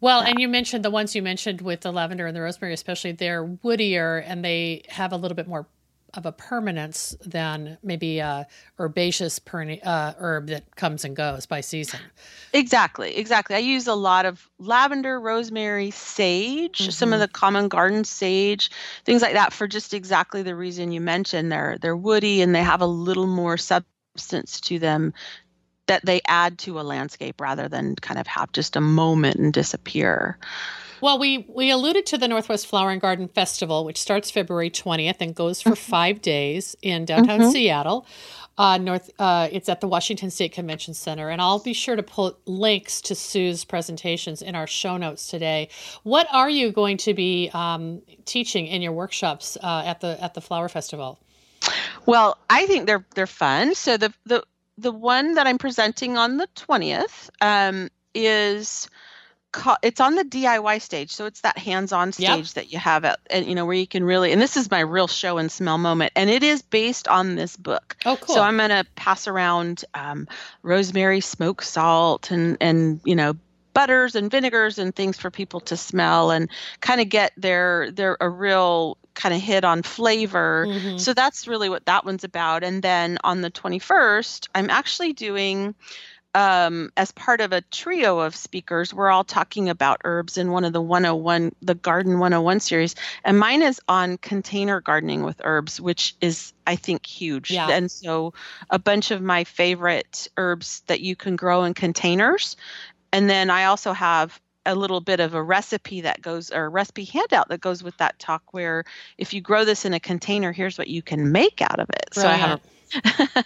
[0.00, 0.30] Well, yeah.
[0.30, 3.44] and you mentioned the ones you mentioned with the lavender and the rosemary, especially they're
[3.44, 5.66] woodier and they have a little bit more
[6.14, 8.46] of a permanence than maybe a
[8.78, 12.00] herbaceous perni- uh, herb that comes and goes by season.
[12.52, 13.56] Exactly, exactly.
[13.56, 16.90] I use a lot of lavender, rosemary, sage, mm-hmm.
[16.90, 17.22] some of mm-hmm.
[17.22, 18.70] the common garden sage,
[19.04, 21.52] things like that for just exactly the reason you mentioned.
[21.52, 25.12] They're they're woody and they have a little more substance to them
[25.86, 29.52] that they add to a landscape rather than kind of have just a moment and
[29.52, 30.38] disappear.
[31.00, 35.16] Well, we we alluded to the Northwest Flower and Garden Festival, which starts February 20th
[35.20, 35.90] and goes for mm-hmm.
[35.90, 37.50] five days in downtown mm-hmm.
[37.50, 38.06] Seattle.
[38.58, 42.02] Uh, North, uh, it's at the Washington State Convention Center, and I'll be sure to
[42.02, 45.68] put links to Sue's presentations in our show notes today.
[46.04, 50.32] What are you going to be um, teaching in your workshops uh, at the at
[50.32, 51.18] the Flower Festival?
[52.06, 53.74] Well, I think they're they're fun.
[53.74, 54.42] So the the
[54.78, 58.88] the one that I'm presenting on the 20th um, is
[59.82, 62.46] it's on the DIY stage, so it's that hands-on stage yep.
[62.48, 64.32] that you have at, and you know where you can really.
[64.32, 67.56] And this is my real show and smell moment, and it is based on this
[67.56, 67.96] book.
[68.04, 68.34] Oh, cool!
[68.34, 70.28] So I'm gonna pass around um,
[70.62, 73.34] rosemary, smoke salt, and and you know
[73.74, 76.48] butters and vinegars and things for people to smell and
[76.80, 80.66] kind of get their their a real kind of hit on flavor.
[80.68, 80.98] Mm-hmm.
[80.98, 82.62] So that's really what that one's about.
[82.62, 85.74] And then on the 21st, I'm actually doing
[86.36, 90.66] um, as part of a trio of speakers, we're all talking about herbs in one
[90.66, 92.94] of the 101, the Garden 101 series.
[93.24, 97.50] And mine is on container gardening with herbs, which is, I think, huge.
[97.50, 97.70] Yeah.
[97.70, 98.34] And so
[98.68, 102.58] a bunch of my favorite herbs that you can grow in containers.
[103.14, 106.68] And then I also have a little bit of a recipe that goes or a
[106.68, 108.84] recipe handout that goes with that talk where
[109.16, 112.12] if you grow this in a container here's what you can make out of it
[112.12, 112.75] so i have a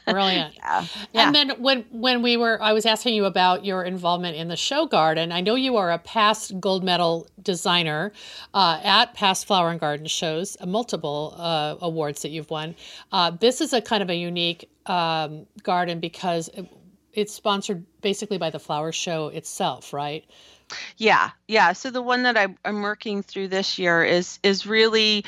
[0.07, 0.55] Brilliant.
[0.57, 0.87] yeah.
[1.13, 1.27] yeah.
[1.27, 4.57] And then when when we were I was asking you about your involvement in the
[4.57, 5.33] show garden.
[5.33, 8.13] I know you are a past gold medal designer
[8.55, 12.75] uh, at past flower and garden shows, uh, multiple uh, awards that you've won.
[13.13, 16.67] Uh, this is a kind of a unique um, garden because it,
[17.13, 20.25] it's sponsored basically by the flower show itself, right?
[20.97, 21.73] Yeah, yeah.
[21.73, 25.25] So the one that I, I'm working through this year is is really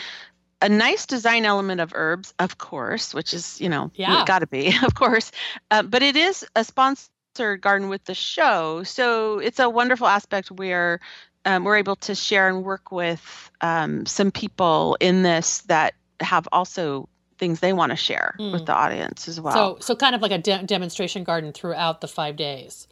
[0.62, 4.24] a nice design element of herbs, of course, which is you know yeah.
[4.26, 5.30] got to be, of course.
[5.70, 10.50] Uh, but it is a sponsored garden with the show, so it's a wonderful aspect
[10.50, 11.00] where
[11.44, 16.48] um, we're able to share and work with um, some people in this that have
[16.52, 18.52] also things they want to share mm.
[18.52, 18.66] with hmm.
[18.66, 19.52] the audience as well.
[19.52, 22.86] So, so kind of like a de- demonstration garden throughout the five days.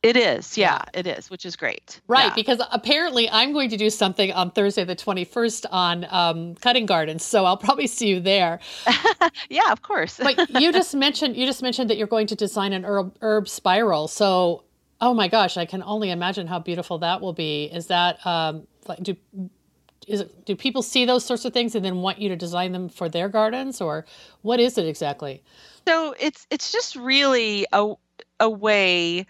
[0.00, 2.00] It is, yeah, yeah, it is, which is great.
[2.06, 2.34] Right, yeah.
[2.34, 7.24] because apparently I'm going to do something on Thursday the 21st on um, cutting gardens,
[7.24, 8.60] so I'll probably see you there.
[9.50, 10.20] yeah, of course.
[10.22, 13.48] but you just mentioned you just mentioned that you're going to design an herb, herb
[13.48, 14.06] spiral.
[14.06, 14.62] So,
[15.00, 17.64] oh my gosh, I can only imagine how beautiful that will be.
[17.64, 19.16] Is that um, like do
[20.06, 22.70] is it, do people see those sorts of things and then want you to design
[22.70, 24.06] them for their gardens, or
[24.42, 25.42] what is it exactly?
[25.88, 27.94] So it's it's just really a
[28.40, 29.26] a way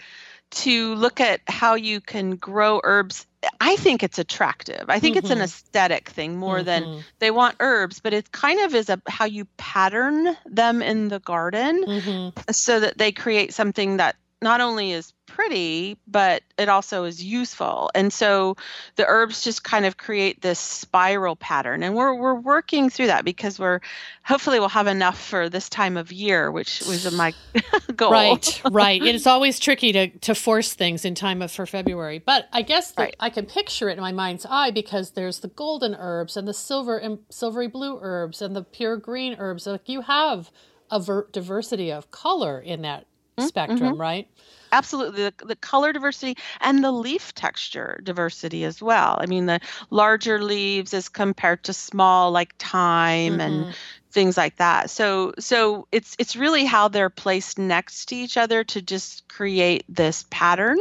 [0.51, 3.27] to look at how you can grow herbs
[3.61, 5.25] i think it's attractive i think mm-hmm.
[5.25, 5.45] it's an mm-hmm.
[5.45, 6.67] aesthetic thing more mm-hmm.
[6.67, 11.09] than they want herbs but it kind of is a how you pattern them in
[11.09, 12.41] the garden mm-hmm.
[12.51, 17.91] so that they create something that not only is pretty, but it also is useful.
[17.95, 18.57] And so
[18.97, 21.83] the herbs just kind of create this spiral pattern.
[21.83, 23.81] And we're we're working through that because we're
[24.25, 27.35] hopefully we'll have enough for this time of year, which was my
[27.97, 28.13] goal.
[28.13, 29.03] Right, right.
[29.09, 32.19] It's always tricky to to force things in time of for February.
[32.19, 33.17] But I guess right.
[33.19, 36.55] I can picture it in my mind's eye because there's the golden herbs and the
[36.55, 39.67] silver and silvery blue herbs and the pure green herbs.
[39.67, 40.51] Like you have
[40.91, 43.07] a ver- diversity of color in that
[43.39, 43.49] mm-hmm.
[43.49, 44.01] spectrum, mm-hmm.
[44.01, 44.29] right?
[44.71, 45.25] Absolutely.
[45.25, 49.17] The, the color diversity and the leaf texture diversity as well.
[49.19, 53.41] I mean, the larger leaves as compared to small, like thyme mm-hmm.
[53.41, 53.75] and
[54.11, 54.91] things like that.
[54.91, 59.85] So so it's it's really how they're placed next to each other to just create
[59.89, 60.79] this pattern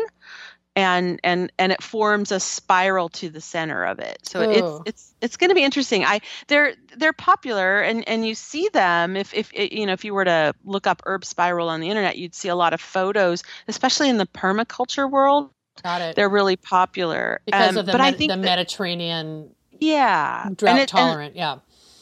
[0.78, 4.20] and and and it forms a spiral to the center of it.
[4.22, 6.06] So it's it's it's going to be interesting.
[6.06, 10.14] I they're they're popular and and you see them if if you know if you
[10.14, 13.44] were to look up herb spiral on the internet, you'd see a lot of photos,
[13.68, 15.50] especially in the permaculture world.
[15.82, 16.16] Got it.
[16.16, 19.50] They're really popular because um, of the, but Med- I think the Mediterranean.
[19.80, 21.36] Yeah, drought it, tolerant.
[21.36, 21.58] yeah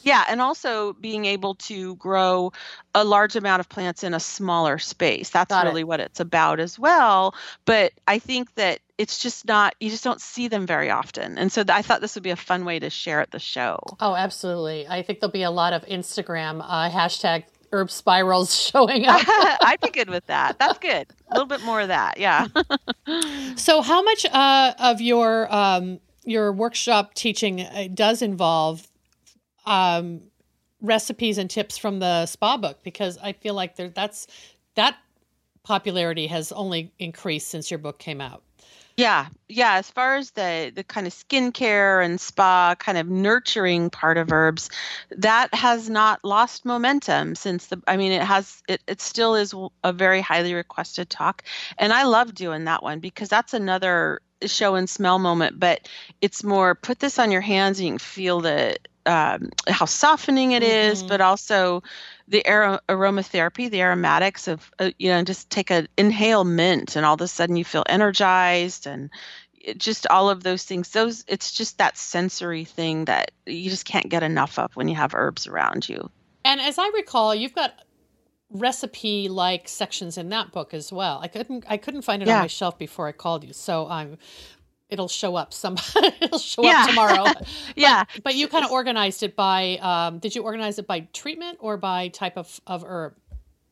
[0.06, 2.52] yeah, and also being able to grow
[2.94, 5.30] a large amount of plants in a smaller space.
[5.30, 5.88] That's Got really it.
[5.88, 7.34] what it's about as well.
[7.64, 11.52] But I think that it's just not you just don't see them very often and
[11.52, 13.78] so th- i thought this would be a fun way to share at the show
[14.00, 19.04] oh absolutely i think there'll be a lot of instagram uh, hashtag herb spirals showing
[19.06, 22.46] up i'd be good with that that's good a little bit more of that yeah
[23.56, 28.88] so how much uh, of your um, your workshop teaching uh, does involve
[29.66, 30.22] um,
[30.80, 34.26] recipes and tips from the spa book because I feel like there, that's
[34.74, 34.96] that
[35.62, 38.42] popularity has only increased since your book came out.
[38.96, 39.74] Yeah, yeah.
[39.74, 44.32] As far as the the kind of skincare and spa kind of nurturing part of
[44.32, 44.70] herbs,
[45.10, 47.82] that has not lost momentum since the.
[47.86, 48.62] I mean, it has.
[48.68, 51.42] It it still is a very highly requested talk,
[51.76, 55.60] and I love doing that one because that's another show and smell moment.
[55.60, 55.90] But
[56.22, 60.52] it's more put this on your hands and you can feel the um, how softening
[60.52, 60.90] it mm-hmm.
[60.90, 61.82] is, but also
[62.28, 67.06] the ar- aromatherapy, the aromatics of uh, you know, just take an inhale mint, and
[67.06, 69.10] all of a sudden you feel energized and
[69.76, 70.90] just all of those things.
[70.90, 74.94] Those it's just that sensory thing that you just can't get enough of when you
[74.96, 76.10] have herbs around you.
[76.44, 77.72] And as I recall, you've got
[78.50, 81.18] recipe like sections in that book as well.
[81.20, 82.36] I couldn't I couldn't find it yeah.
[82.36, 83.52] on my shelf before I called you.
[83.52, 84.18] So I'm
[84.88, 85.76] it'll show up some
[86.20, 86.82] it'll show yeah.
[86.82, 87.24] up tomorrow
[87.76, 88.04] yeah.
[88.14, 91.58] but, but you kind of organized it by um, did you organize it by treatment
[91.60, 93.14] or by type of, of herb?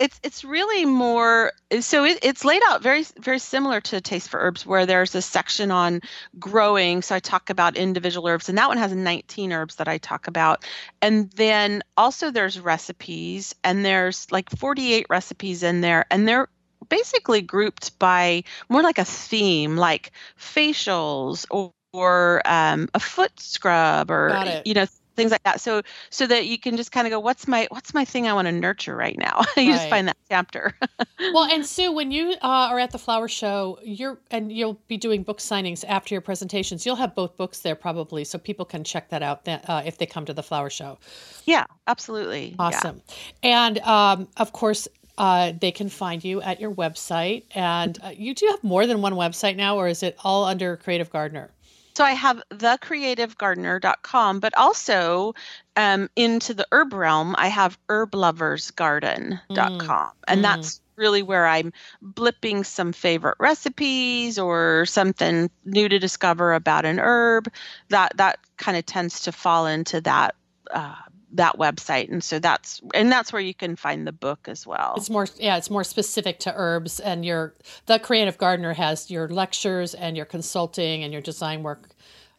[0.01, 4.41] It's it's really more so it, it's laid out very very similar to taste for
[4.41, 6.01] herbs where there's a section on
[6.37, 7.01] growing.
[7.01, 10.27] So i talk about individual herbs and that one has 19 herbs that i talk
[10.27, 10.65] about.
[11.01, 16.49] And then also there's recipes and there's like 48 recipes in there and they're
[16.89, 24.11] basically grouped by more like a theme, like facials or, or um, a foot scrub
[24.11, 27.21] or you know things like that so so that you can just kind of go
[27.21, 29.77] what's my what's my thing i want to nurture right now you right.
[29.77, 30.77] just find that chapter
[31.33, 34.97] well and sue when you uh, are at the flower show you're and you'll be
[34.97, 38.83] doing book signings after your presentations you'll have both books there probably so people can
[38.83, 40.99] check that out uh, if they come to the flower show
[41.45, 42.55] yeah absolutely.
[42.59, 43.03] Awesome.
[43.43, 43.67] Yeah.
[43.67, 44.89] And um, of course,
[45.19, 47.45] uh, they can find you at your website.
[47.55, 50.77] And uh, you do have more than one website now, or is it all under
[50.77, 51.51] Creative Gardener?
[51.97, 55.35] So I have thecreativegardener.com, but also
[55.77, 59.39] um, into the herb realm, I have herbloversgarden.com.
[59.49, 60.13] Mm.
[60.27, 60.43] And mm.
[60.43, 66.99] that's really where I'm blipping some favorite recipes or something new to discover about an
[66.99, 67.49] herb.
[67.91, 70.35] That that kind of tends to fall into that
[70.73, 70.97] uh,
[71.35, 72.11] that website.
[72.11, 74.95] And so that's and that's where you can find the book as well.
[74.97, 77.55] It's more yeah it's more specific to herbs and your
[77.87, 81.91] the creative gardener has your lectures and your consulting and your design work.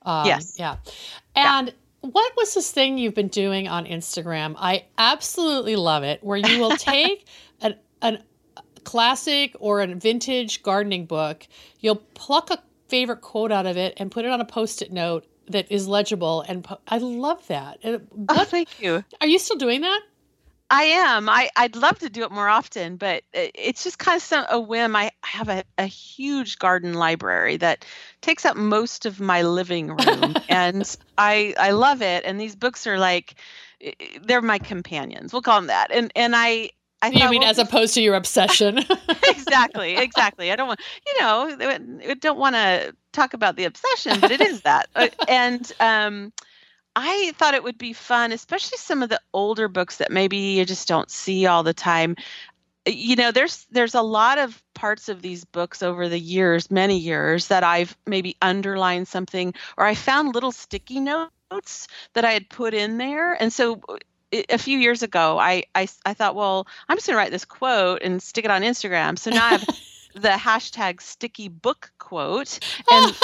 [0.01, 0.55] Um, yes.
[0.57, 0.77] yeah.
[1.35, 1.73] And yeah.
[2.09, 4.55] what was this thing you've been doing on instagram?
[4.57, 7.27] I absolutely love it where you will take
[7.61, 8.23] an, an
[8.83, 11.47] classic or a vintage gardening book
[11.79, 15.25] you'll pluck a favorite quote out of it and put it on a post-it note
[15.47, 17.79] that is legible and po- I love that.
[17.83, 19.03] Oh, what, oh, thank you.
[19.21, 20.01] Are you still doing that?
[20.69, 21.29] I am.
[21.29, 24.59] I, I'd love to do it more often, but it's just kind of some, a
[24.59, 24.95] whim.
[24.95, 27.85] I have a, a huge garden library that
[28.21, 32.25] takes up most of my living room, and I I love it.
[32.25, 33.35] And these books are like
[34.23, 35.31] they're my companions.
[35.31, 35.91] We'll call them that.
[35.91, 36.71] And and I
[37.05, 38.79] I you thought, mean well, as opposed to your obsession?
[39.27, 40.51] exactly, exactly.
[40.51, 41.55] I don't want you know
[42.09, 44.89] I don't want to talk about the obsession, but it is that.
[44.95, 46.31] Uh, and um,
[46.95, 50.65] I thought it would be fun, especially some of the older books that maybe you
[50.65, 52.15] just don't see all the time.
[52.87, 56.71] Uh, you know, there's there's a lot of parts of these books over the years,
[56.71, 62.31] many years, that I've maybe underlined something or I found little sticky notes that I
[62.31, 63.81] had put in there, and so
[64.49, 67.45] a few years ago, I, I, I thought, well, I'm just going to write this
[67.45, 69.17] quote and stick it on Instagram.
[69.17, 69.65] So now I have
[70.15, 72.59] the hashtag sticky book quote.
[72.91, 73.15] And,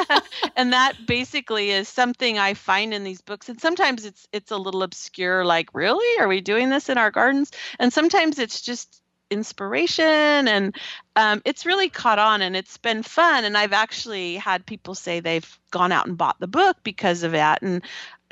[0.56, 3.48] and that basically is something I find in these books.
[3.48, 6.20] And sometimes it's, it's a little obscure, like, really?
[6.20, 7.50] Are we doing this in our gardens?
[7.78, 10.76] And sometimes it's just inspiration and
[11.16, 15.18] um, it's really caught on and it's been fun and i've actually had people say
[15.18, 17.82] they've gone out and bought the book because of that and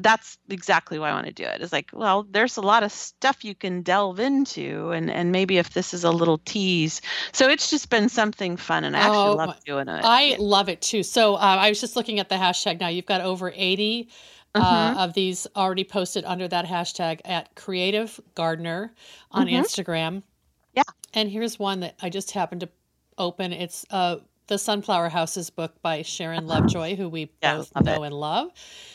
[0.03, 1.61] that's exactly why I want to do it.
[1.61, 5.59] It's like, well, there's a lot of stuff you can delve into, and and maybe
[5.59, 7.01] if this is a little tease.
[7.33, 10.01] So it's just been something fun, and I actually oh, love doing it.
[10.05, 11.03] I love it too.
[11.03, 12.89] So uh, I was just looking at the hashtag now.
[12.89, 14.09] You've got over eighty.
[14.55, 14.99] Uh, mm-hmm.
[14.99, 18.93] of these already posted under that hashtag at Creative Gardener
[19.31, 19.57] on mm-hmm.
[19.57, 20.23] Instagram.
[20.75, 20.83] Yeah.
[21.15, 22.69] And here's one that I just happened to
[23.17, 23.55] open.
[23.55, 24.17] It's uh,
[24.49, 28.07] the Sunflower Houses book by Sharon Lovejoy, who we yeah, both know it.
[28.09, 28.51] and love.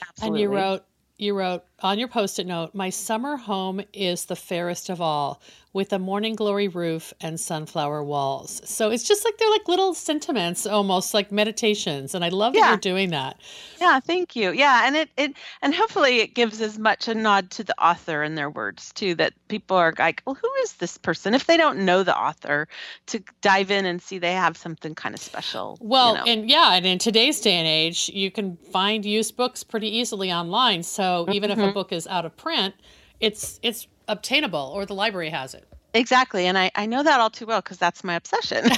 [0.08, 0.44] Absolutely.
[0.44, 0.86] And you wrote,
[1.18, 5.42] you wrote on your post-it note, "My summer home is the fairest of all,
[5.74, 9.94] with a morning glory roof and sunflower walls." So it's just like they're like little
[9.94, 13.38] sentiments, almost like meditations, and I love that you're doing that.
[13.80, 14.52] Yeah, thank you.
[14.52, 18.24] Yeah, and it it and hopefully it gives as much a nod to the author
[18.24, 21.58] in their words too, that people are like, "Well, who is this person?" If they
[21.58, 22.68] don't know the author,
[23.08, 25.78] to dive in and see they have something kind of special.
[25.80, 26.26] Well, you know?
[26.26, 30.32] and yeah, and in today's day and age, you can find used books pretty easily
[30.34, 30.82] online.
[30.82, 31.60] So even mm-hmm.
[31.62, 32.74] if a book is out of print,
[33.20, 35.66] it's it's obtainable or the library has it.
[35.94, 38.66] Exactly, and I, I know that all too well because that's my obsession.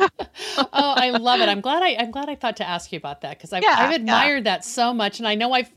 [0.00, 1.48] oh, I love it.
[1.48, 3.74] I'm glad I I'm glad I thought to ask you about that because I've, yeah,
[3.78, 4.54] I've admired yeah.
[4.54, 5.70] that so much, and I know I've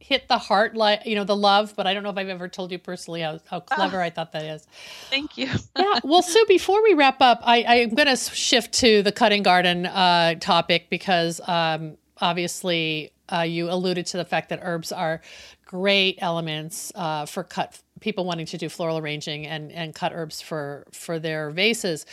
[0.00, 2.48] hit the heart like you know the love but i don't know if i've ever
[2.48, 4.66] told you personally how, how clever oh, i thought that is
[5.10, 9.02] thank you yeah well sue before we wrap up i i'm going to shift to
[9.02, 14.60] the cutting garden uh, topic because um, obviously uh, you alluded to the fact that
[14.62, 15.20] herbs are
[15.64, 20.40] great elements uh, for cut people wanting to do floral arranging and and cut herbs
[20.40, 22.06] for for their vases.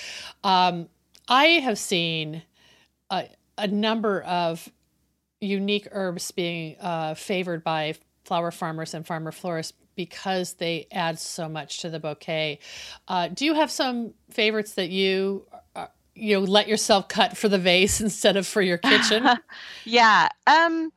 [0.44, 0.90] Um,
[1.28, 2.44] I have seen
[3.10, 4.70] a, a, number of
[5.42, 7.96] unique herbs being uh, favored by
[8.26, 12.60] flower farmers and farmer florists because they add so much to the bouquet.
[13.08, 15.46] Uh, do you have some favorites that you
[16.16, 19.28] you know let yourself cut for the vase instead of for your kitchen?
[19.86, 20.30] yeah.
[20.48, 20.92] Um,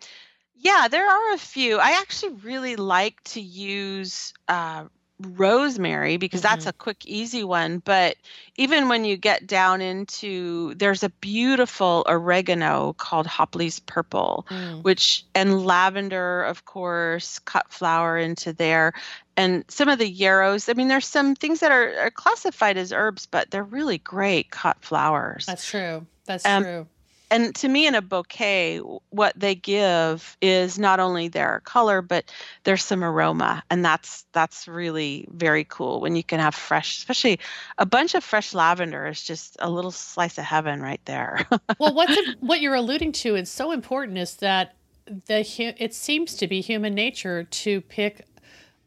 [0.56, 1.78] yeah, there are a few.
[1.78, 4.86] I actually really like to use uh,
[5.20, 6.54] rosemary because mm-hmm.
[6.54, 8.16] that's a quick easy one but
[8.56, 14.82] even when you get down into there's a beautiful oregano called hopley's purple mm.
[14.84, 18.92] which and lavender of course cut flower into there
[19.38, 22.92] and some of the yarrows i mean there's some things that are, are classified as
[22.92, 25.46] herbs but they're really great cut flowers.
[25.46, 26.06] That's true.
[26.26, 26.86] That's um, true.
[27.30, 28.78] and to me in a bouquet
[29.10, 32.24] what they give is not only their color but
[32.64, 37.38] there's some aroma and that's that's really very cool when you can have fresh especially
[37.78, 41.46] a bunch of fresh lavender is just a little slice of heaven right there.
[41.78, 44.74] Well what's what you're alluding to is so important is that
[45.06, 45.40] the
[45.82, 48.26] it seems to be human nature to pick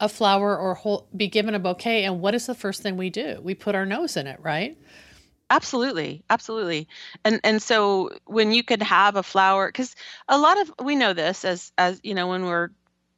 [0.02, 3.10] a flower or hold, be given a bouquet, and what is the first thing we
[3.12, 3.40] do?
[3.42, 4.78] We put our nose in it, right?
[5.50, 6.88] Absolutely, absolutely.
[7.26, 9.96] And and so when you could have a flower, because
[10.30, 12.70] a lot of we know this as as you know when we're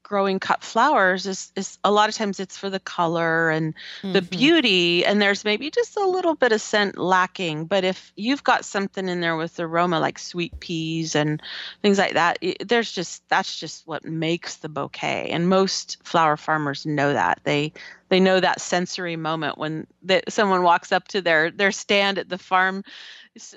[0.03, 4.13] growing cut flowers is is a lot of times it's for the color and mm-hmm.
[4.13, 8.43] the beauty and there's maybe just a little bit of scent lacking but if you've
[8.43, 11.41] got something in there with aroma like sweet peas and
[11.81, 16.85] things like that there's just that's just what makes the bouquet and most flower farmers
[16.85, 17.71] know that they
[18.09, 22.29] they know that sensory moment when that someone walks up to their their stand at
[22.29, 22.83] the farm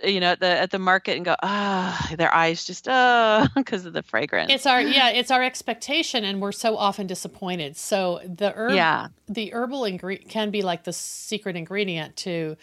[0.02, 3.46] you know at the at the market and go ah oh, their eyes just oh
[3.54, 4.50] because of the fragrance.
[4.50, 7.76] It's our yeah it's our expectation and we're so often disappointed.
[7.76, 9.08] So the herb yeah.
[9.28, 12.56] the herbal ingredient can be like the secret ingredient to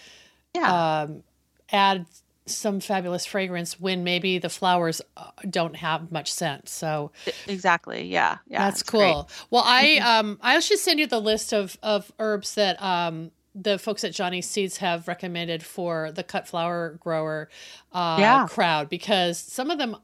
[0.56, 1.02] yeah.
[1.04, 1.24] um,
[1.72, 2.06] add
[2.46, 6.68] some fabulous fragrance when maybe the flowers uh, don't have much scent.
[6.68, 7.12] So
[7.48, 9.00] exactly, yeah, yeah, that's cool.
[9.00, 9.48] Great.
[9.50, 10.08] Well, I mm-hmm.
[10.08, 14.14] um I should send you the list of of herbs that um the folks at
[14.14, 17.50] Johnny Seeds have recommended for the cut flower grower
[17.92, 18.48] uh, yeah.
[18.48, 19.98] crowd because some of them.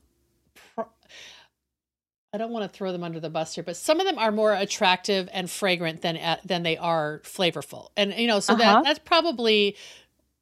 [2.32, 4.32] I don't want to throw them under the bus here, but some of them are
[4.32, 8.62] more attractive and fragrant than uh, than they are flavorful, and you know, so uh-huh.
[8.62, 9.76] that that's probably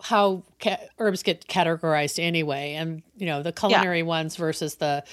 [0.02, 4.06] how ca- herbs get categorized anyway, and you know, the culinary yeah.
[4.06, 5.04] ones versus the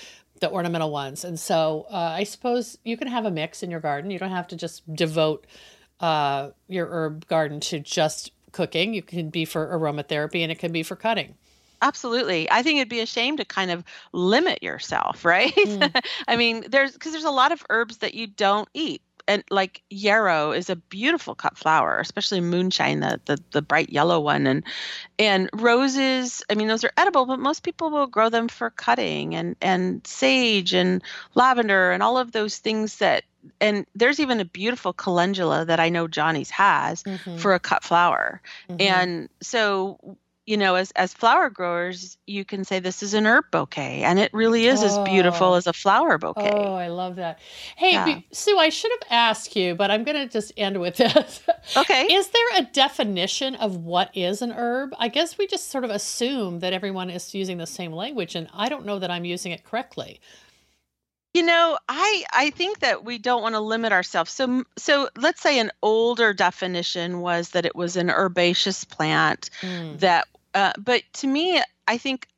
[0.41, 3.81] the ornamental ones, and so uh, I suppose you can have a mix in your
[3.81, 4.11] garden.
[4.11, 5.47] You don't have to just devote
[6.01, 8.95] uh, your herb garden to just cooking.
[8.95, 11.35] You can be for aromatherapy and it can be for cutting.
[11.83, 12.51] Absolutely.
[12.51, 15.55] I think it'd be a shame to kind of limit yourself, right?
[15.55, 16.03] Mm.
[16.29, 19.03] I mean, there's because there's a lot of herbs that you don't eat.
[19.27, 24.21] And like yarrow is a beautiful cut flower, especially moonshine, the, the the bright yellow
[24.21, 24.65] one, and
[25.19, 26.43] and roses.
[26.51, 30.07] I mean, those are edible, but most people will grow them for cutting, and and
[30.07, 31.03] sage and
[31.35, 33.25] lavender and all of those things that
[33.61, 37.37] and there's even a beautiful calendula that I know Johnny's has mm-hmm.
[37.37, 38.41] for a cut flower.
[38.69, 38.81] Mm-hmm.
[38.81, 40.17] And so
[40.47, 44.19] you know as as flower growers you can say this is an herb bouquet and
[44.19, 44.87] it really is oh.
[44.87, 45.55] as beautiful oh.
[45.55, 47.39] as a flower bouquet oh i love that
[47.77, 48.21] hey yeah.
[48.31, 51.43] sue i should have asked you but i'm going to just end with this
[51.77, 55.85] okay is there a definition of what is an herb i guess we just sort
[55.85, 59.25] of assume that everyone is using the same language and i don't know that i'm
[59.25, 60.21] using it correctly
[61.35, 64.31] you know, I I think that we don't want to limit ourselves.
[64.33, 69.99] So so let's say an older definition was that it was an herbaceous plant mm.
[69.99, 72.29] that uh, but to me I think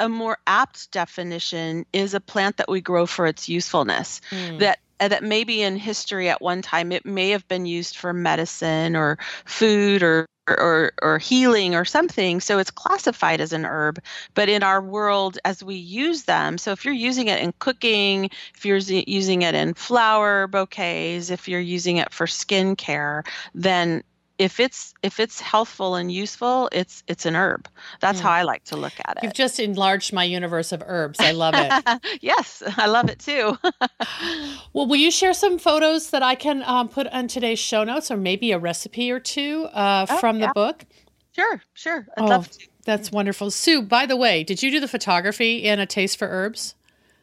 [0.00, 4.20] a more apt definition is a plant that we grow for its usefulness.
[4.30, 4.60] Mm.
[4.60, 8.12] That uh, that maybe in history at one time it may have been used for
[8.12, 14.02] medicine or food or or or healing or something so it's classified as an herb
[14.34, 18.30] but in our world as we use them so if you're using it in cooking
[18.54, 24.02] if you're using it in flower bouquets if you're using it for skin care, then
[24.38, 27.68] if it's if it's healthful and useful, it's it's an herb.
[28.00, 28.22] That's mm.
[28.22, 29.24] how I like to look at it.
[29.24, 31.18] You've just enlarged my universe of herbs.
[31.20, 32.18] I love it.
[32.22, 33.58] yes, I love it too.
[34.72, 38.10] well, will you share some photos that I can um, put on today's show notes,
[38.10, 40.46] or maybe a recipe or two uh, oh, from yeah.
[40.46, 40.84] the book?
[41.32, 42.06] Sure, sure.
[42.16, 42.68] I'd oh, love to.
[42.84, 43.50] That's wonderful.
[43.50, 46.74] Sue, by the way, did you do the photography in A Taste for Herbs?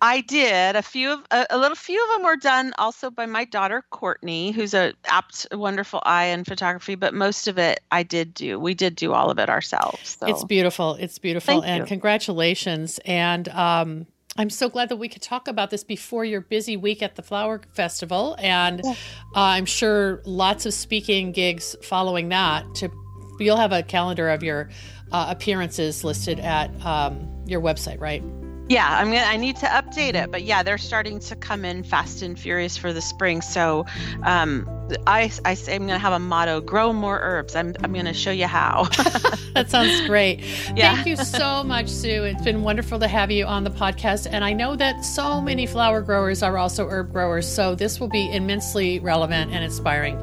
[0.02, 3.26] I did a few of a, a, little few of them were done also by
[3.26, 6.96] my daughter Courtney, who's a apt, wonderful eye in photography.
[6.96, 8.60] But most of it I did do.
[8.60, 10.18] We did do all of it ourselves.
[10.20, 10.28] So.
[10.28, 10.96] It's beautiful.
[10.96, 11.86] It's beautiful, Thank and you.
[11.88, 13.00] congratulations.
[13.06, 14.06] And um,
[14.38, 17.24] I'm so glad that we could talk about this before your busy week at the
[17.24, 18.92] Flower Festival, and yeah.
[18.92, 18.96] uh,
[19.36, 22.66] I'm sure lots of speaking gigs following that.
[22.76, 22.92] To
[23.40, 24.70] you'll have a calendar of your
[25.12, 28.24] uh, appearances listed at um, your website, right?
[28.68, 29.26] Yeah, I'm gonna.
[29.26, 32.78] I need to update it, but yeah, they're starting to come in fast and furious
[32.78, 33.42] for the spring.
[33.42, 33.86] So,
[34.24, 34.68] um,
[35.06, 37.56] I I say I'm gonna have a motto: grow more herbs.
[37.56, 38.84] I'm I'm gonna show you how.
[39.54, 40.44] that sounds great.
[40.76, 40.96] Yeah.
[40.96, 42.24] Thank you so much, Sue.
[42.24, 45.66] It's been wonderful to have you on the podcast, and I know that so many
[45.66, 47.48] flower growers are also herb growers.
[47.48, 50.18] So this will be immensely relevant and inspiring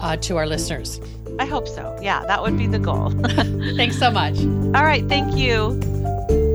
[0.00, 1.00] uh, to our listeners.
[1.38, 1.98] I hope so.
[2.00, 3.10] Yeah, that would be the goal.
[3.76, 4.38] Thanks so much.
[4.38, 6.45] All right, thank you.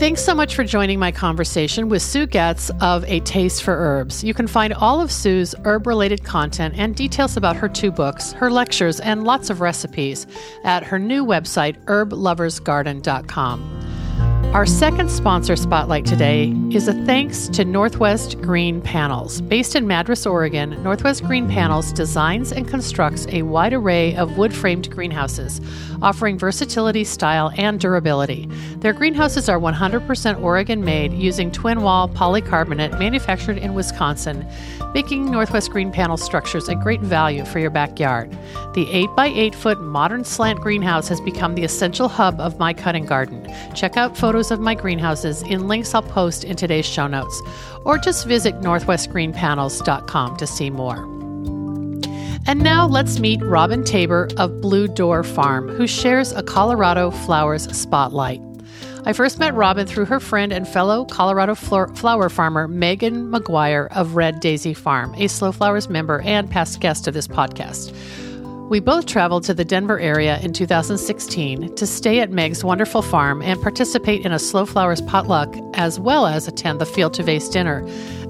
[0.00, 4.24] Thanks so much for joining my conversation with Sue Goetz of A Taste for Herbs.
[4.24, 8.32] You can find all of Sue's herb related content and details about her two books,
[8.32, 10.26] her lectures, and lots of recipes
[10.64, 13.89] at her new website, herbloversgarden.com.
[14.52, 19.40] Our second sponsor spotlight today is a thanks to Northwest Green Panels.
[19.42, 24.52] Based in Madras, Oregon, Northwest Green Panels designs and constructs a wide array of wood
[24.52, 25.60] framed greenhouses,
[26.02, 28.46] offering versatility, style, and durability.
[28.78, 34.44] Their greenhouses are 100% Oregon made using twin wall polycarbonate manufactured in Wisconsin,
[34.94, 38.36] making Northwest Green Panel structures a great value for your backyard.
[38.74, 42.74] The 8 by 8 foot modern slant greenhouse has become the essential hub of my
[42.74, 43.46] cutting garden.
[43.76, 47.42] Check out photos photos of my greenhouses in links I'll post in today's show notes,
[47.84, 50.96] or just visit northwestgreenpanels.com to see more.
[52.46, 57.64] And now let's meet Robin Tabor of Blue Door Farm, who shares a Colorado flowers
[57.76, 58.40] spotlight.
[59.04, 64.14] I first met Robin through her friend and fellow Colorado flower farmer Megan McGuire of
[64.14, 67.94] Red Daisy Farm, a Slow Flowers member and past guest of this podcast.
[68.70, 73.42] We both traveled to the Denver area in 2016 to stay at Meg's wonderful farm
[73.42, 77.48] and participate in a Slow Flowers potluck, as well as attend the Field to Vase
[77.48, 77.84] dinner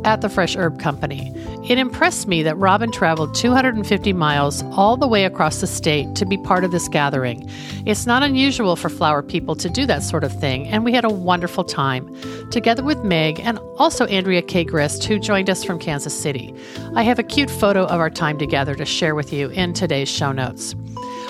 [0.05, 1.33] at the Fresh Herb Company.
[1.69, 6.25] It impressed me that Robin traveled 250 miles all the way across the state to
[6.25, 7.49] be part of this gathering.
[7.87, 11.05] It's not unusual for flower people to do that sort of thing, and we had
[11.05, 12.15] a wonderful time,
[12.51, 14.65] together with Meg and also Andrea K.
[14.65, 16.55] Grist, who joined us from Kansas City.
[16.95, 20.09] I have a cute photo of our time together to share with you in today's
[20.09, 20.75] show notes.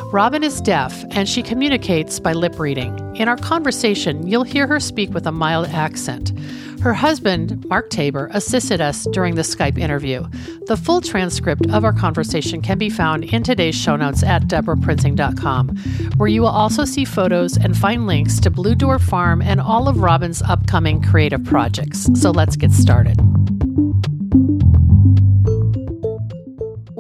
[0.07, 2.99] Robin is deaf and she communicates by lip reading.
[3.17, 6.33] In our conversation, you'll hear her speak with a mild accent.
[6.81, 10.27] Her husband, Mark Tabor, assisted us during the Skype interview.
[10.67, 15.77] The full transcript of our conversation can be found in today's show notes at debraprinzing.com,
[16.17, 19.89] where you will also see photos and find links to Blue Door Farm and all
[19.89, 22.09] of Robin's upcoming creative projects.
[22.15, 23.21] So let's get started.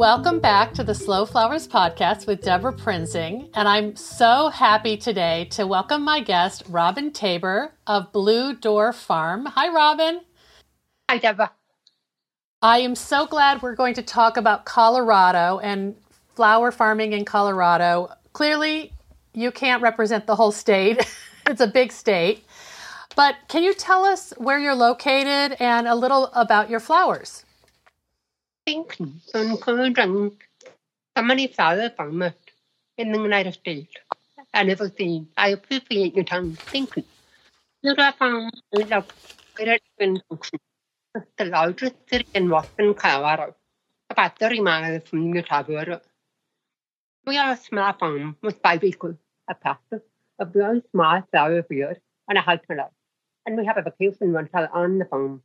[0.00, 3.50] Welcome back to the Slow Flowers podcast with Debra Prinzing.
[3.52, 9.44] And I'm so happy today to welcome my guest, Robin Tabor of Blue Door Farm.
[9.44, 10.22] Hi, Robin.
[11.10, 11.52] Hi, Debra.
[12.62, 15.94] I am so glad we're going to talk about Colorado and
[16.34, 18.08] flower farming in Colorado.
[18.32, 18.94] Clearly,
[19.34, 21.14] you can't represent the whole state,
[21.46, 22.46] it's a big state.
[23.16, 27.44] But can you tell us where you're located and a little about your flowers?
[28.66, 30.36] Lincoln, concurring
[31.16, 32.34] somebody father farmer
[32.98, 33.94] in the United States.
[34.54, 35.28] I never seen.
[35.36, 37.04] I appreciate your time thinking.
[37.82, 40.22] You're a farm is.
[41.38, 43.56] The largest city in Western Colorado,
[44.08, 46.00] about 30 miles from the Utah.
[47.26, 49.16] We are a small farm with five acres,
[49.48, 50.02] a pasture,
[50.38, 51.96] a very small flower field,
[52.28, 52.60] and a house
[53.44, 55.42] And we have a vacation rental on the farm.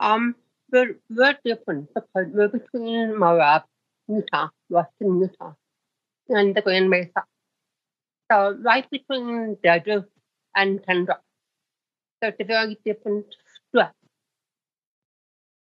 [0.00, 0.34] Um,
[0.72, 3.62] we're, we're different because we're between Moab,
[4.08, 5.52] Utah, western Utah,
[6.28, 7.24] and the Grand Mesa.
[8.30, 10.10] So right between desert
[10.56, 11.20] and tundra.
[12.22, 13.26] So it's a very different
[13.68, 13.92] stretch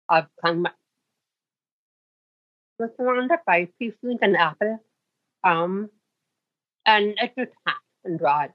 [0.09, 0.72] of climate.
[2.78, 4.80] We're surrounded by peaches and apples,
[5.44, 5.90] um,
[6.86, 8.50] and it's just hot and dry.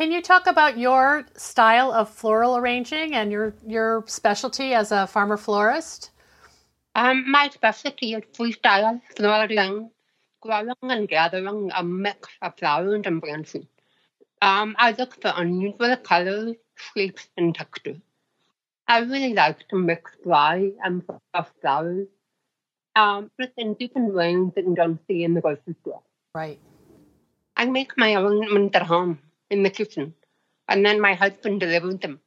[0.00, 5.06] Can you talk about your style of floral arranging and your your specialty as a
[5.06, 6.10] farmer florist?
[6.94, 9.90] Um, my specialty is freestyle floraling,
[10.40, 13.66] growing and gathering a mix of flowers and branches.
[14.40, 18.00] Um, I look for unusual colors, shapes, and textures.
[18.88, 22.08] I really like to mix dry and fresh flowers,
[22.96, 26.00] um, but in different ways that you don't see in the grocery store.
[26.34, 26.58] Right.
[27.54, 29.18] I make my arrangement at home
[29.50, 30.14] in the kitchen.
[30.68, 32.20] And then my husband delivered them.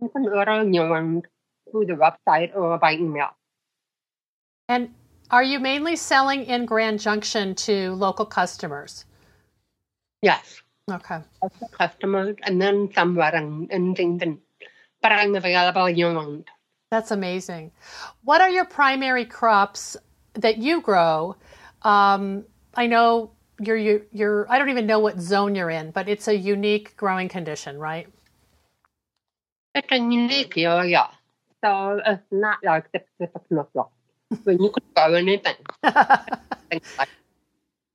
[0.00, 1.24] You can order new ones
[1.70, 3.30] through the website or by email.
[4.68, 4.94] And
[5.30, 9.04] are you mainly selling in Grand Junction to local customers?
[10.22, 10.62] Yes.
[10.90, 11.20] Okay.
[11.42, 14.38] Local customers and then somewhere in, in Dington.
[15.00, 16.46] But I'm available year round.
[16.90, 17.72] That's amazing.
[18.24, 19.96] What are your primary crops
[20.34, 21.36] that you grow?
[21.82, 26.08] Um, I know you're, you're, you're, I don't even know what zone you're in, but
[26.08, 28.08] it's a unique growing condition, right?
[29.74, 31.08] It's a unique area.
[31.64, 33.90] So it's not like the Pacific Northwest
[34.44, 35.54] when you could grow anything.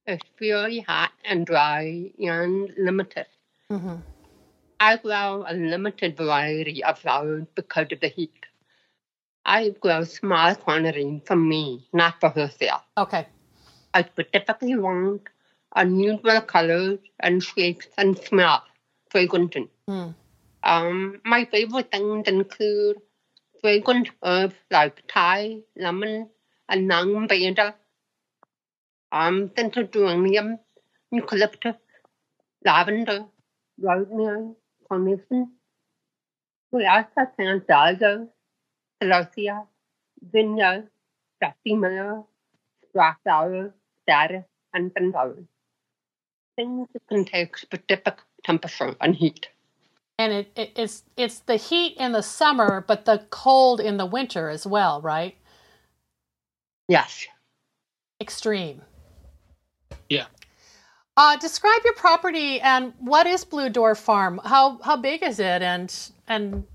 [0.08, 3.26] it's really hot and dry and limited.
[3.72, 3.96] Mm-hmm.
[4.80, 8.46] I grow a limited variety of flowers because of the heat.
[9.46, 12.84] I grow small quantities for me, not for wholesale.
[12.98, 13.28] Okay.
[13.94, 15.24] I specifically want
[15.78, 18.64] unusual colors and shapes and smell
[19.12, 19.56] fragrant.
[19.90, 20.16] Mm.
[20.64, 22.98] Um, my favorite things include
[23.62, 26.30] fragrant herbs like thyme, lemon,
[26.68, 26.90] and
[27.30, 27.74] basil,
[29.12, 30.60] um, central geranium,
[31.12, 31.76] eucalyptus,
[32.66, 33.26] lavender,
[33.80, 34.50] rosemary,
[34.90, 35.52] carnation.
[36.72, 38.28] We also plant dahlia,
[39.02, 39.68] celosia,
[40.32, 40.84] zinnia,
[41.42, 42.24] jasmine,
[42.94, 43.74] flower,
[44.04, 45.44] statice, and sunflower.
[46.58, 49.50] Things that can take specific temperature and heat.
[50.20, 54.06] And it, it, it's it's the heat in the summer, but the cold in the
[54.08, 55.38] winter as well, right?
[56.90, 57.28] Yes.
[58.22, 58.82] Extreme.
[60.10, 60.26] Yeah.
[61.18, 64.42] Uh, describe your property and what is Blue Door Farm?
[64.44, 65.62] How how big is it?
[65.62, 65.94] And
[66.28, 66.66] and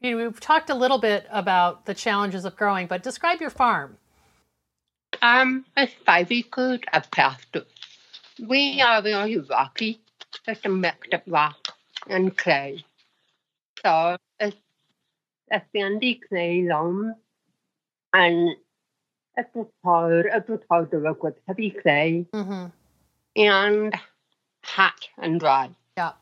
[0.00, 3.50] you know, we've talked a little bit about the challenges of growing, but describe your
[3.50, 3.98] farm.
[5.22, 7.64] Um, it's five acres of pasture.
[8.40, 10.00] We are very rocky.
[10.46, 11.68] It's a mix of rock
[12.08, 12.84] and clay.
[13.84, 14.56] So it's
[15.52, 17.14] a sandy clay loam
[18.12, 18.56] and
[19.36, 22.66] it was hard, it was hard to work with heavy clay Mm-hmm.
[23.40, 23.94] and
[24.64, 25.70] hot and dry.
[25.96, 26.12] Yeah.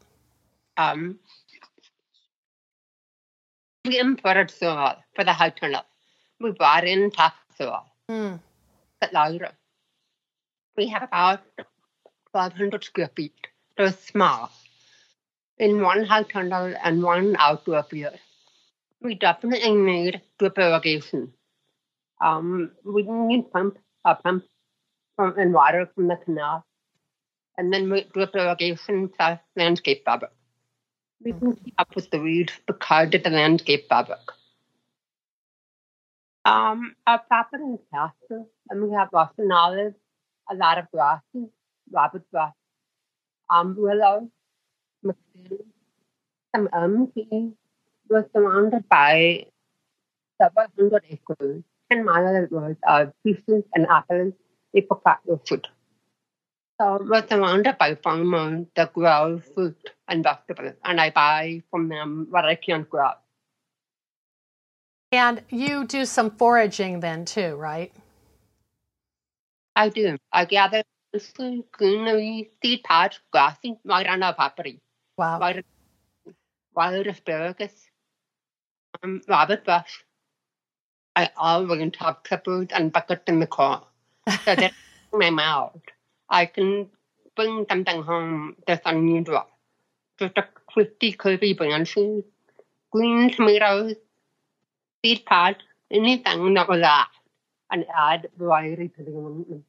[0.76, 1.18] Um,
[3.84, 5.82] we imported soil for the house tunnel.
[6.40, 8.40] We brought in topsoil, Mm.
[9.00, 9.50] but louder.
[10.76, 11.40] We have about
[12.32, 13.46] 1,200 square feet.
[13.76, 14.50] They're small.
[15.58, 18.18] In one house tunnel and one outdoor field.
[19.00, 21.32] We definitely need drip irrigation.
[22.20, 24.44] Um, we need pump a pump
[25.16, 26.64] from and water from the canal,
[27.56, 30.30] and then we drip irrigation plus landscape fabric.
[31.24, 34.20] We can keep up with the weeds because of the landscape fabric.
[36.44, 39.94] Um, our property is pasture, and we have lots of olives,
[40.50, 41.50] a lot of grasses,
[41.92, 42.52] rabbit grass,
[43.50, 44.30] um, willow,
[45.02, 45.58] McLean,
[46.54, 47.52] some elm trees.
[48.08, 49.46] We're surrounded by
[50.40, 54.34] several hundred acres, 10 miles worth of peaches and apples,
[54.74, 55.68] apricot or food.
[56.80, 62.26] So we're surrounded by farmers that grow fruit and vegetables, and I buy from them
[62.30, 63.12] what I can't grow.
[65.12, 67.92] And you do some foraging then too, right?
[69.76, 70.16] I do.
[70.32, 70.82] I gather
[71.12, 74.80] mostly greenery, seed pods, grassy, right on our property.
[75.16, 75.38] Wow.
[75.38, 75.64] Wild,
[76.74, 77.72] wild asparagus,
[79.02, 80.00] um, rabbit bush.
[81.14, 83.84] I always have clippers and buckets in the car.
[84.44, 84.72] So that
[85.12, 85.78] in my mouth,
[86.28, 86.88] I can
[87.36, 89.46] bring something home that's unusual.
[90.18, 92.24] Just a crispy, curvy branches,
[92.90, 93.96] green tomatoes,
[95.04, 95.58] seed pods,
[95.90, 97.10] anything that will last
[97.70, 99.62] and add variety to the.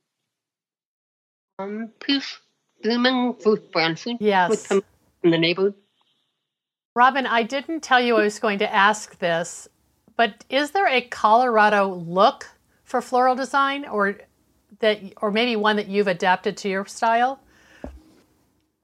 [1.64, 2.39] Um, peace,
[2.82, 4.68] blooming fruit branches Yes.
[4.68, 4.84] some
[5.24, 5.76] in the neighborhood.
[6.93, 9.70] Robin, I didn't tell you I was going to ask this,
[10.18, 12.49] but is there a Colorado look
[12.84, 14.20] for floral design or
[14.80, 17.39] that or maybe one that you've adapted to your style?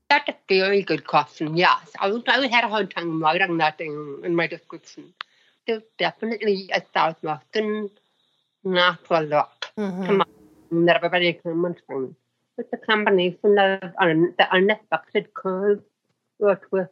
[0.09, 1.55] That's a very good question.
[1.57, 5.13] Yes, I would, I had a hard time writing that in, in my description.
[5.67, 7.89] There's definitely a southwestern
[8.63, 10.17] natural look Mhm.
[10.17, 12.15] mine that everybody comes from.
[12.59, 13.79] It's a combination of
[14.37, 15.79] the unexpected curve
[16.39, 16.91] or twist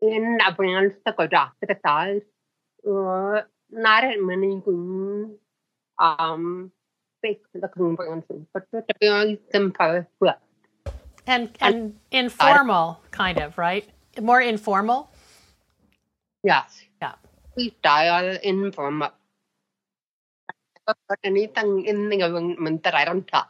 [0.00, 2.22] in a branch that goes off to the side,
[2.82, 5.36] or not as many green,
[5.98, 6.72] um,
[7.22, 10.38] big looking branches, but just a very simple twist.
[11.26, 13.86] And and informal kind of, right?
[14.18, 15.10] More informal?
[16.42, 16.80] Yes.
[17.02, 17.16] Yeah.
[17.56, 19.10] We style in from I
[20.86, 23.46] never put anything in the arrangement that I don't touch.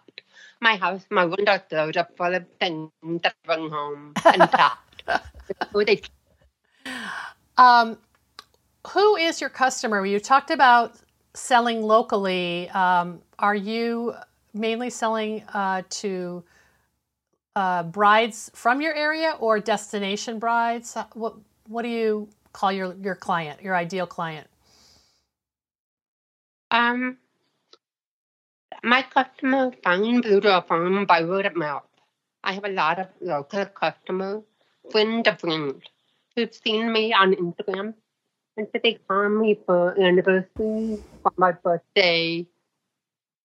[0.60, 2.90] My house, my windows are up full of things
[3.22, 4.78] that I bring home and touch.
[7.56, 7.98] Um,
[8.88, 10.04] who is your customer?
[10.06, 10.96] You talked about
[11.34, 12.68] selling locally.
[12.70, 14.14] Um, are you
[14.54, 16.44] mainly selling uh, to
[17.56, 20.96] uh, brides from your area or destination brides?
[21.14, 21.36] What
[21.68, 24.48] What do you call your your client, your ideal client?
[26.70, 27.18] Um,
[28.82, 31.84] my customers find Door Farm by word of mouth.
[32.42, 34.42] I have a lot of local customers,
[34.90, 35.82] friend of friends,
[36.34, 37.94] who've seen me on Instagram,
[38.56, 42.46] and so they call me for anniversary, for my birthday,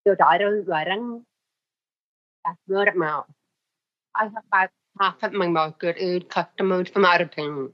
[0.06, 1.26] their daughter's wedding.
[2.46, 3.26] That's word of mouth.
[4.16, 4.70] I have about
[5.00, 7.72] half of my market is customers from out of town,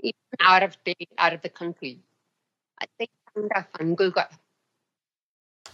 [0.00, 1.98] even out of state, out of the country.
[2.80, 4.24] I think just on Google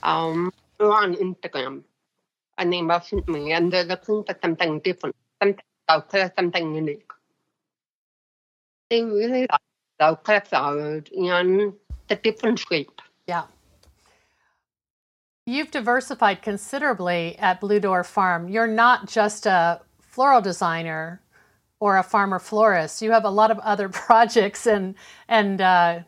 [0.02, 1.82] um, on Instagram,
[2.58, 7.10] and they message me, and they're looking for something different, something local, something unique.
[8.88, 9.60] They really like
[10.00, 11.74] local flowers and
[12.08, 13.00] the different shape.
[13.26, 13.44] Yeah.
[15.46, 18.48] You've diversified considerably at Blue Door Farm.
[18.48, 21.20] You're not just a floral designer
[21.80, 23.00] or a farmer florist.
[23.00, 24.94] You have a lot of other projects and
[25.28, 26.00] and uh,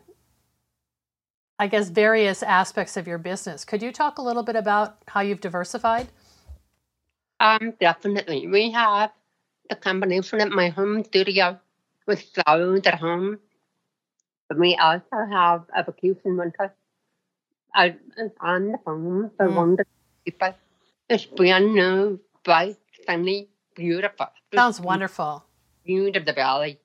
[1.59, 3.63] I guess various aspects of your business.
[3.63, 6.07] Could you talk a little bit about how you've diversified?
[7.39, 8.47] Um, definitely.
[8.47, 9.11] We have
[9.69, 11.59] the combination of my home studio
[12.07, 13.39] with flowers at home.
[14.49, 16.69] but We also have a vacation rental
[17.75, 17.93] out
[18.41, 19.55] on the farm for Mm.
[19.55, 19.91] wonderful
[20.25, 20.53] people.
[21.09, 24.27] It's brand new, bright, sunny, beautiful.
[24.53, 25.45] Sounds wonderful.
[25.85, 26.79] View of the valley.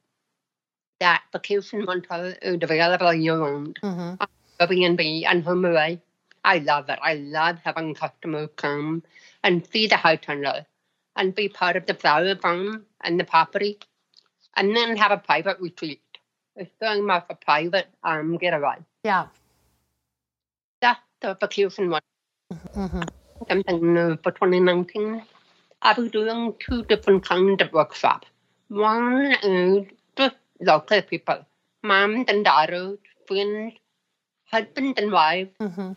[1.00, 3.78] That vacation rental is available year round.
[3.82, 4.14] hmm
[4.60, 6.00] Airbnb and HomeAway.
[6.44, 6.98] I love it.
[7.02, 9.02] I love having customers come
[9.42, 10.66] and see the tunnel
[11.16, 13.78] and be part of the flower farm and the property
[14.56, 16.02] and then have a private retreat.
[16.56, 18.76] It's very much a private um, getaway.
[19.04, 19.26] Yeah.
[20.80, 22.02] That's the vacation one.
[22.74, 23.02] hmm
[23.48, 25.22] Something new for 2019.
[25.82, 28.26] I'll be doing two different kinds of workshops.
[28.68, 29.86] One is
[30.16, 31.46] just local people,
[31.84, 32.98] moms and daughters,
[33.28, 33.74] friends,
[34.50, 35.92] husband and wife, hmm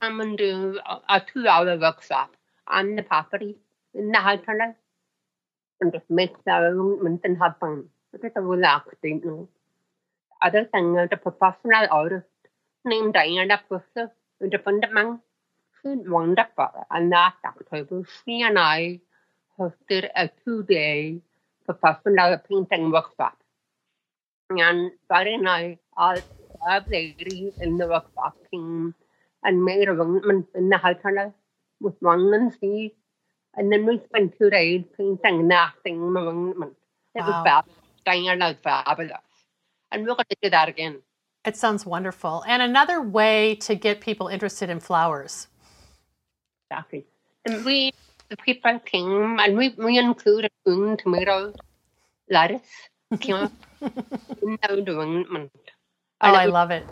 [0.00, 2.36] come and do a, a two hour workshop
[2.68, 3.56] on the property
[3.94, 4.74] in the tunnel
[5.80, 7.88] and just make their arrangements and have fun.
[8.12, 9.48] It is a relaxing you know.
[10.40, 12.26] The other thing is a professional artist
[12.84, 15.20] named Diana Brewster, who's a friend of mine.
[15.82, 16.86] She's wonderful.
[16.90, 19.00] And last October, she and I
[19.58, 21.20] hosted a two day
[21.64, 23.38] professional painting workshop.
[24.50, 26.20] And Friday night, all
[26.64, 28.94] five ladies in the workshop came
[29.42, 31.34] and made arrangements in the house tunnel
[31.80, 32.92] with one and seed.
[33.56, 36.76] And then we spent two days painting and acting arrangements.
[37.14, 37.78] It was fabulous.
[38.04, 39.18] Diana was fabulous.
[39.92, 41.00] And we're going to do that again.
[41.44, 42.42] It sounds wonderful.
[42.48, 45.46] And another way to get people interested in flowers.
[46.70, 47.04] Exactly.
[47.44, 47.92] And we,
[48.30, 51.54] the people came and we, we included green tomatoes,
[52.30, 52.62] lettuce,
[53.10, 53.48] in
[53.80, 55.50] the.
[56.24, 56.86] Oh, And, I love it.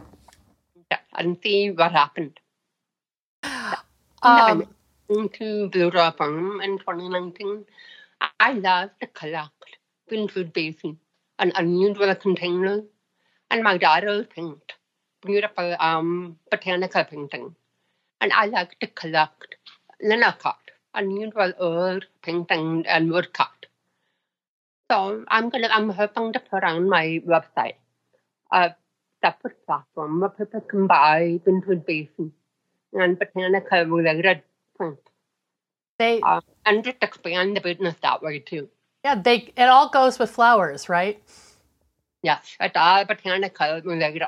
[1.15, 2.41] and see what happened.
[4.23, 4.67] Um,
[5.71, 7.67] Blue Rock Farm in 2019.
[8.21, 9.79] I- I love to collect
[10.11, 10.99] vintage basin
[11.39, 12.85] and unusual containers,
[13.51, 14.75] and my daughter paint
[15.27, 17.57] beautiful um, botanical painting.
[18.21, 19.57] And I like to collect
[20.05, 20.57] linocut,
[20.95, 23.67] unusual old painting and woodcut.
[24.91, 27.77] So I'm gonna I'm hoping to put on my website
[28.53, 28.75] a
[29.25, 32.33] separate platform where people can buy vintage basin
[32.93, 34.43] and botanical related
[34.77, 34.99] plant
[35.99, 38.69] they uh, and just expand the business that way too.
[39.05, 41.23] yeah, they it all goes with flowers, right?
[42.23, 44.23] Yes, it's all botanical related.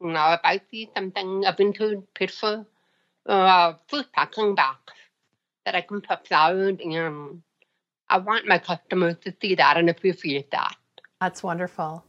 [0.00, 2.66] Now, if I see something, a vintage picture,
[3.26, 4.92] uh, food packing box
[5.64, 7.42] that I can put flowers in,
[8.08, 10.74] I want my customers to see that and appreciate that.
[11.20, 12.04] That's wonderful.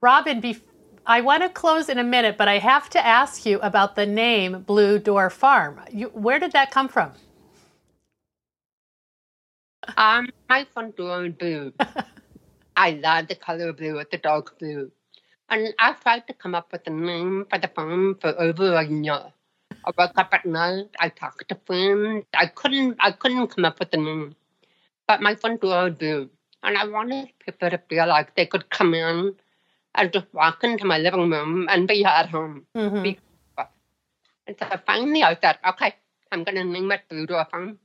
[0.00, 0.62] Robin, bef-
[1.06, 4.06] I want to close in a minute, but I have to ask you about the
[4.06, 5.80] name Blue Door Farm.
[5.90, 7.12] You, where did that come from?
[9.96, 11.72] Um, my front door is blue.
[12.76, 14.90] I love the color blue with the dark blue.
[15.48, 18.84] And I tried to come up with a name for the farm for over a
[18.86, 19.32] year.
[19.84, 22.26] I woke up at night, I talked to friends.
[22.34, 24.36] I couldn't I couldn't come up with a name.
[25.08, 26.30] But my front door is blue.
[26.62, 29.34] And I wanted people to feel like they could come in
[29.94, 32.66] and just walk into my living room and be at home.
[32.76, 33.02] Mhm.
[33.02, 33.18] Be-
[34.46, 35.94] And so finally I said, okay,
[36.32, 37.78] I'm gonna name it Door Farm.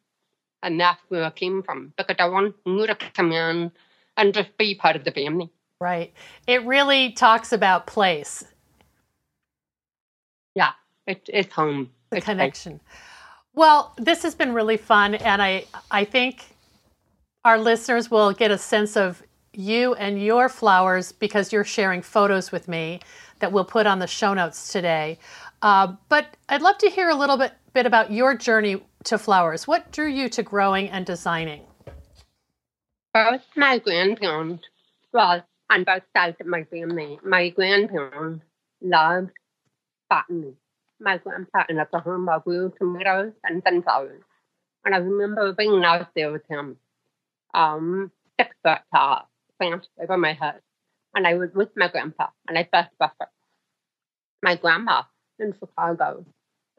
[0.63, 1.93] And that's where I came from.
[1.97, 3.71] Because I want you to come in
[4.17, 5.51] and just be part of the family.
[5.79, 6.13] Right.
[6.47, 8.43] It really talks about place,
[10.55, 10.71] Yeah.
[11.05, 11.91] It, it's home.
[12.09, 12.81] the It's connection.
[13.53, 16.45] Well, this has been really fun, and I I think
[17.43, 19.21] our listeners will get a sense of
[19.57, 22.99] you and your flowers because you're sharing photos with me
[23.39, 25.19] that we'll put on the show notes today.
[25.61, 29.67] Uh, but I'd love to hear a little bit bit about your journey to flowers.
[29.67, 31.63] What drew you to growing and designing?
[33.13, 34.63] Both my grandparents,
[35.11, 38.45] well, on both sides of my family, my grandparents
[38.81, 39.31] loved
[40.09, 40.53] botany.
[41.01, 44.23] My grandpa in Oklahoma grew tomatoes and sunflowers.
[44.85, 46.77] And I remember being out there with him,
[47.53, 49.27] um, six foot tall,
[49.59, 50.61] plants over my head.
[51.13, 53.29] And I was with my grandpa, and I first buffered.
[54.43, 55.03] My grandma
[55.39, 56.25] in Chicago,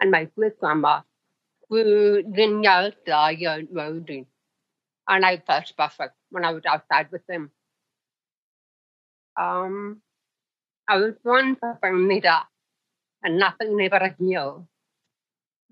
[0.00, 1.00] and my great grandma
[1.68, 4.26] who didn't vineyards, dahlia, roses
[5.08, 7.50] and I first buffered when I was outside with them.
[9.38, 10.00] Um,
[10.88, 12.46] I was born for Bermuda,
[13.22, 14.66] and nothing never healed.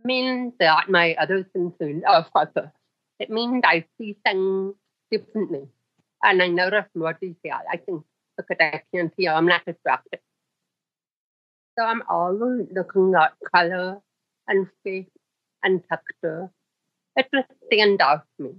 [0.04, 2.72] Means that my other senses are further.
[3.18, 4.74] It means I see things
[5.10, 5.68] differently.
[6.24, 7.60] And I notice more detail.
[7.70, 8.02] I think
[8.36, 10.20] because I can't see, I'm not distracted.
[11.78, 14.00] So I'm always looking at color
[14.48, 15.12] and shape
[15.62, 16.50] and texture.
[17.16, 18.54] It just stands out to me.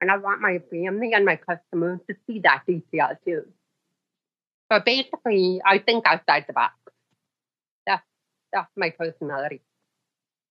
[0.00, 3.44] And I want my family and my customers to see that detail too.
[4.70, 6.74] So basically, I think outside the box.
[7.86, 8.04] That's,
[8.52, 9.62] that's my personality.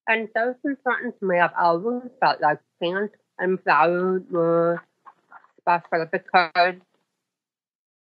[0.08, 4.82] And those important to me, I've always felt like plants and flowers were
[6.12, 6.76] because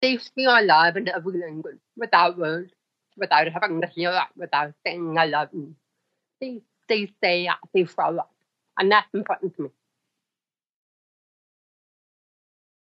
[0.00, 2.72] they feel alive in every language without words,
[3.16, 5.74] without having to hear it, without saying I love you.
[6.40, 8.24] They, they say it, they show.
[8.78, 9.68] And that's important to me.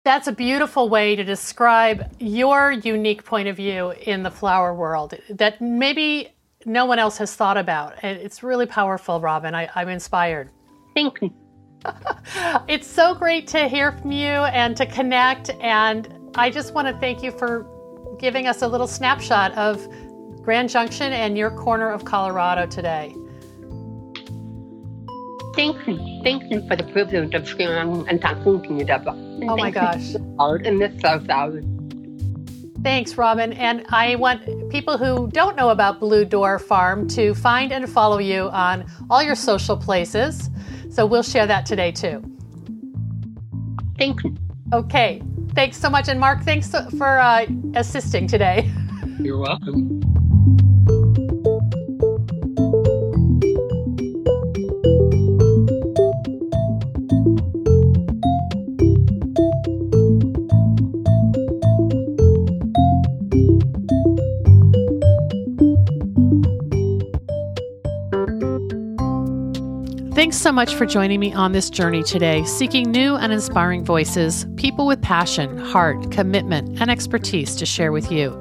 [0.04, 5.14] That's a beautiful way to describe your unique point of view in the flower world
[5.28, 6.32] that maybe
[6.64, 8.02] no one else has thought about.
[8.04, 9.54] It's really powerful, Robin.
[9.54, 10.50] I, am inspired.
[10.94, 11.45] Thank you.
[12.68, 15.50] it's so great to hear from you and to connect.
[15.60, 17.66] And I just want to thank you for
[18.18, 19.86] giving us a little snapshot of
[20.42, 23.14] Grand Junction and your corner of Colorado today.
[25.54, 26.20] Thank you.
[26.22, 29.12] Thank you for the privilege of sharing and talking to you, Debra.
[29.12, 30.14] And oh my gosh.
[30.64, 31.62] In this South Hour.
[32.82, 33.52] Thanks, Robin.
[33.54, 38.18] And I want people who don't know about Blue Door Farm to find and follow
[38.18, 40.50] you on all your social places.
[40.96, 42.24] So we'll share that today too.
[43.98, 44.34] Thank you.
[44.72, 45.20] Okay.
[45.54, 46.08] Thanks so much.
[46.08, 47.44] And Mark, thanks for uh,
[47.74, 48.72] assisting today.
[49.20, 50.00] You're welcome.
[70.26, 74.44] Thanks so much for joining me on this journey today, seeking new and inspiring voices,
[74.56, 78.36] people with passion, heart, commitment, and expertise to share with you.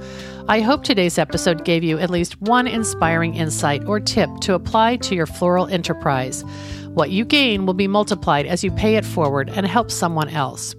[0.48, 4.96] I hope today's episode gave you at least one inspiring insight or tip to apply
[4.96, 6.44] to your floral enterprise.
[6.88, 10.74] What you gain will be multiplied as you pay it forward and help someone else.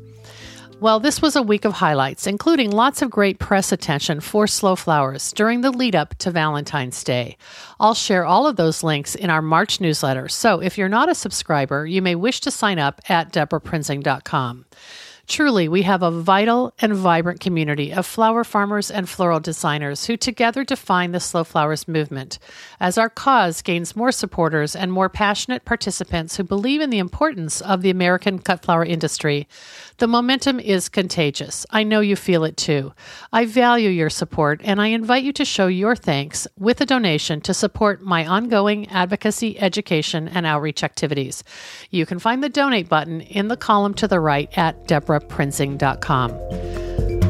[0.78, 4.76] Well, this was a week of highlights, including lots of great press attention for slow
[4.76, 7.38] flowers during the lead up to Valentine's Day.
[7.80, 11.14] I'll share all of those links in our March newsletter, so if you're not a
[11.14, 14.66] subscriber, you may wish to sign up at debraprinzing.com.
[15.26, 20.16] Truly, we have a vital and vibrant community of flower farmers and floral designers who
[20.16, 22.38] together define the slow flowers movement.
[22.78, 27.60] As our cause gains more supporters and more passionate participants who believe in the importance
[27.60, 29.48] of the American cut flower industry,
[29.98, 31.66] the momentum is contagious.
[31.70, 32.92] I know you feel it too.
[33.32, 37.40] I value your support and I invite you to show your thanks with a donation
[37.42, 41.42] to support my ongoing advocacy, education, and outreach activities.
[41.90, 44.86] You can find the donate button in the column to the right at
[45.20, 46.76] debraprinzing.com.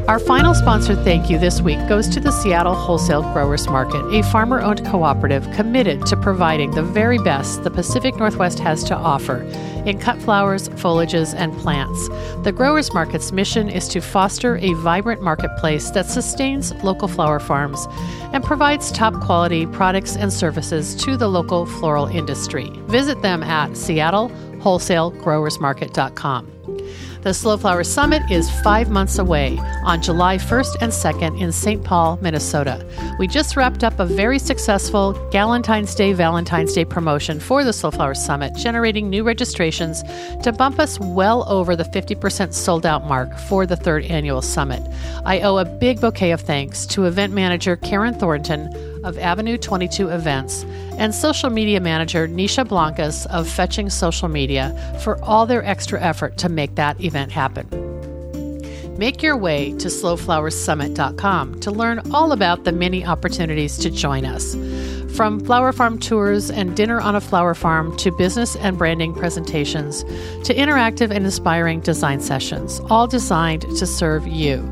[0.08, 4.22] Our final sponsor thank you this week goes to the Seattle Wholesale Growers Market, a
[4.30, 9.38] farmer owned cooperative committed to providing the very best the Pacific Northwest has to offer
[9.84, 12.08] in cut flowers, foliages, and plants.
[12.44, 17.88] The Growers Market's mission is to foster a vibrant marketplace that sustains local flower farms
[18.32, 22.70] and provides top quality products and services to the local floral industry.
[22.86, 26.55] Visit them at seattlewholesalegrowersmarket.com.
[27.22, 31.82] The Slow Flower Summit is five months away on July 1st and 2nd in St.
[31.82, 32.86] Paul, Minnesota.
[33.18, 37.90] We just wrapped up a very successful Galentine's Day Valentine's Day promotion for the Slow
[37.90, 40.02] Flower Summit, generating new registrations
[40.42, 44.82] to bump us well over the 50% sold out mark for the third annual summit.
[45.24, 48.70] I owe a big bouquet of thanks to event manager Karen Thornton
[49.06, 50.64] of Avenue 22 Events
[50.98, 56.36] and social media manager Nisha Blancas of Fetching Social Media for all their extra effort
[56.38, 57.66] to make that event happen.
[58.98, 64.54] Make your way to slowflowersummit.com to learn all about the many opportunities to join us.
[65.14, 70.02] From flower farm tours and dinner on a flower farm to business and branding presentations
[70.44, 74.62] to interactive and inspiring design sessions, all designed to serve you.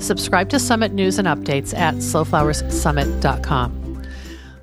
[0.00, 3.83] Subscribe to Summit news and updates at slowflowerssummit.com.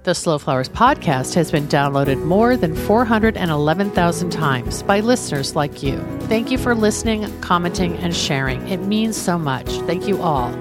[0.03, 5.99] The Slow Flowers podcast has been downloaded more than 411,000 times by listeners like you.
[6.21, 8.67] Thank you for listening, commenting, and sharing.
[8.67, 9.69] It means so much.
[9.81, 10.57] Thank you all.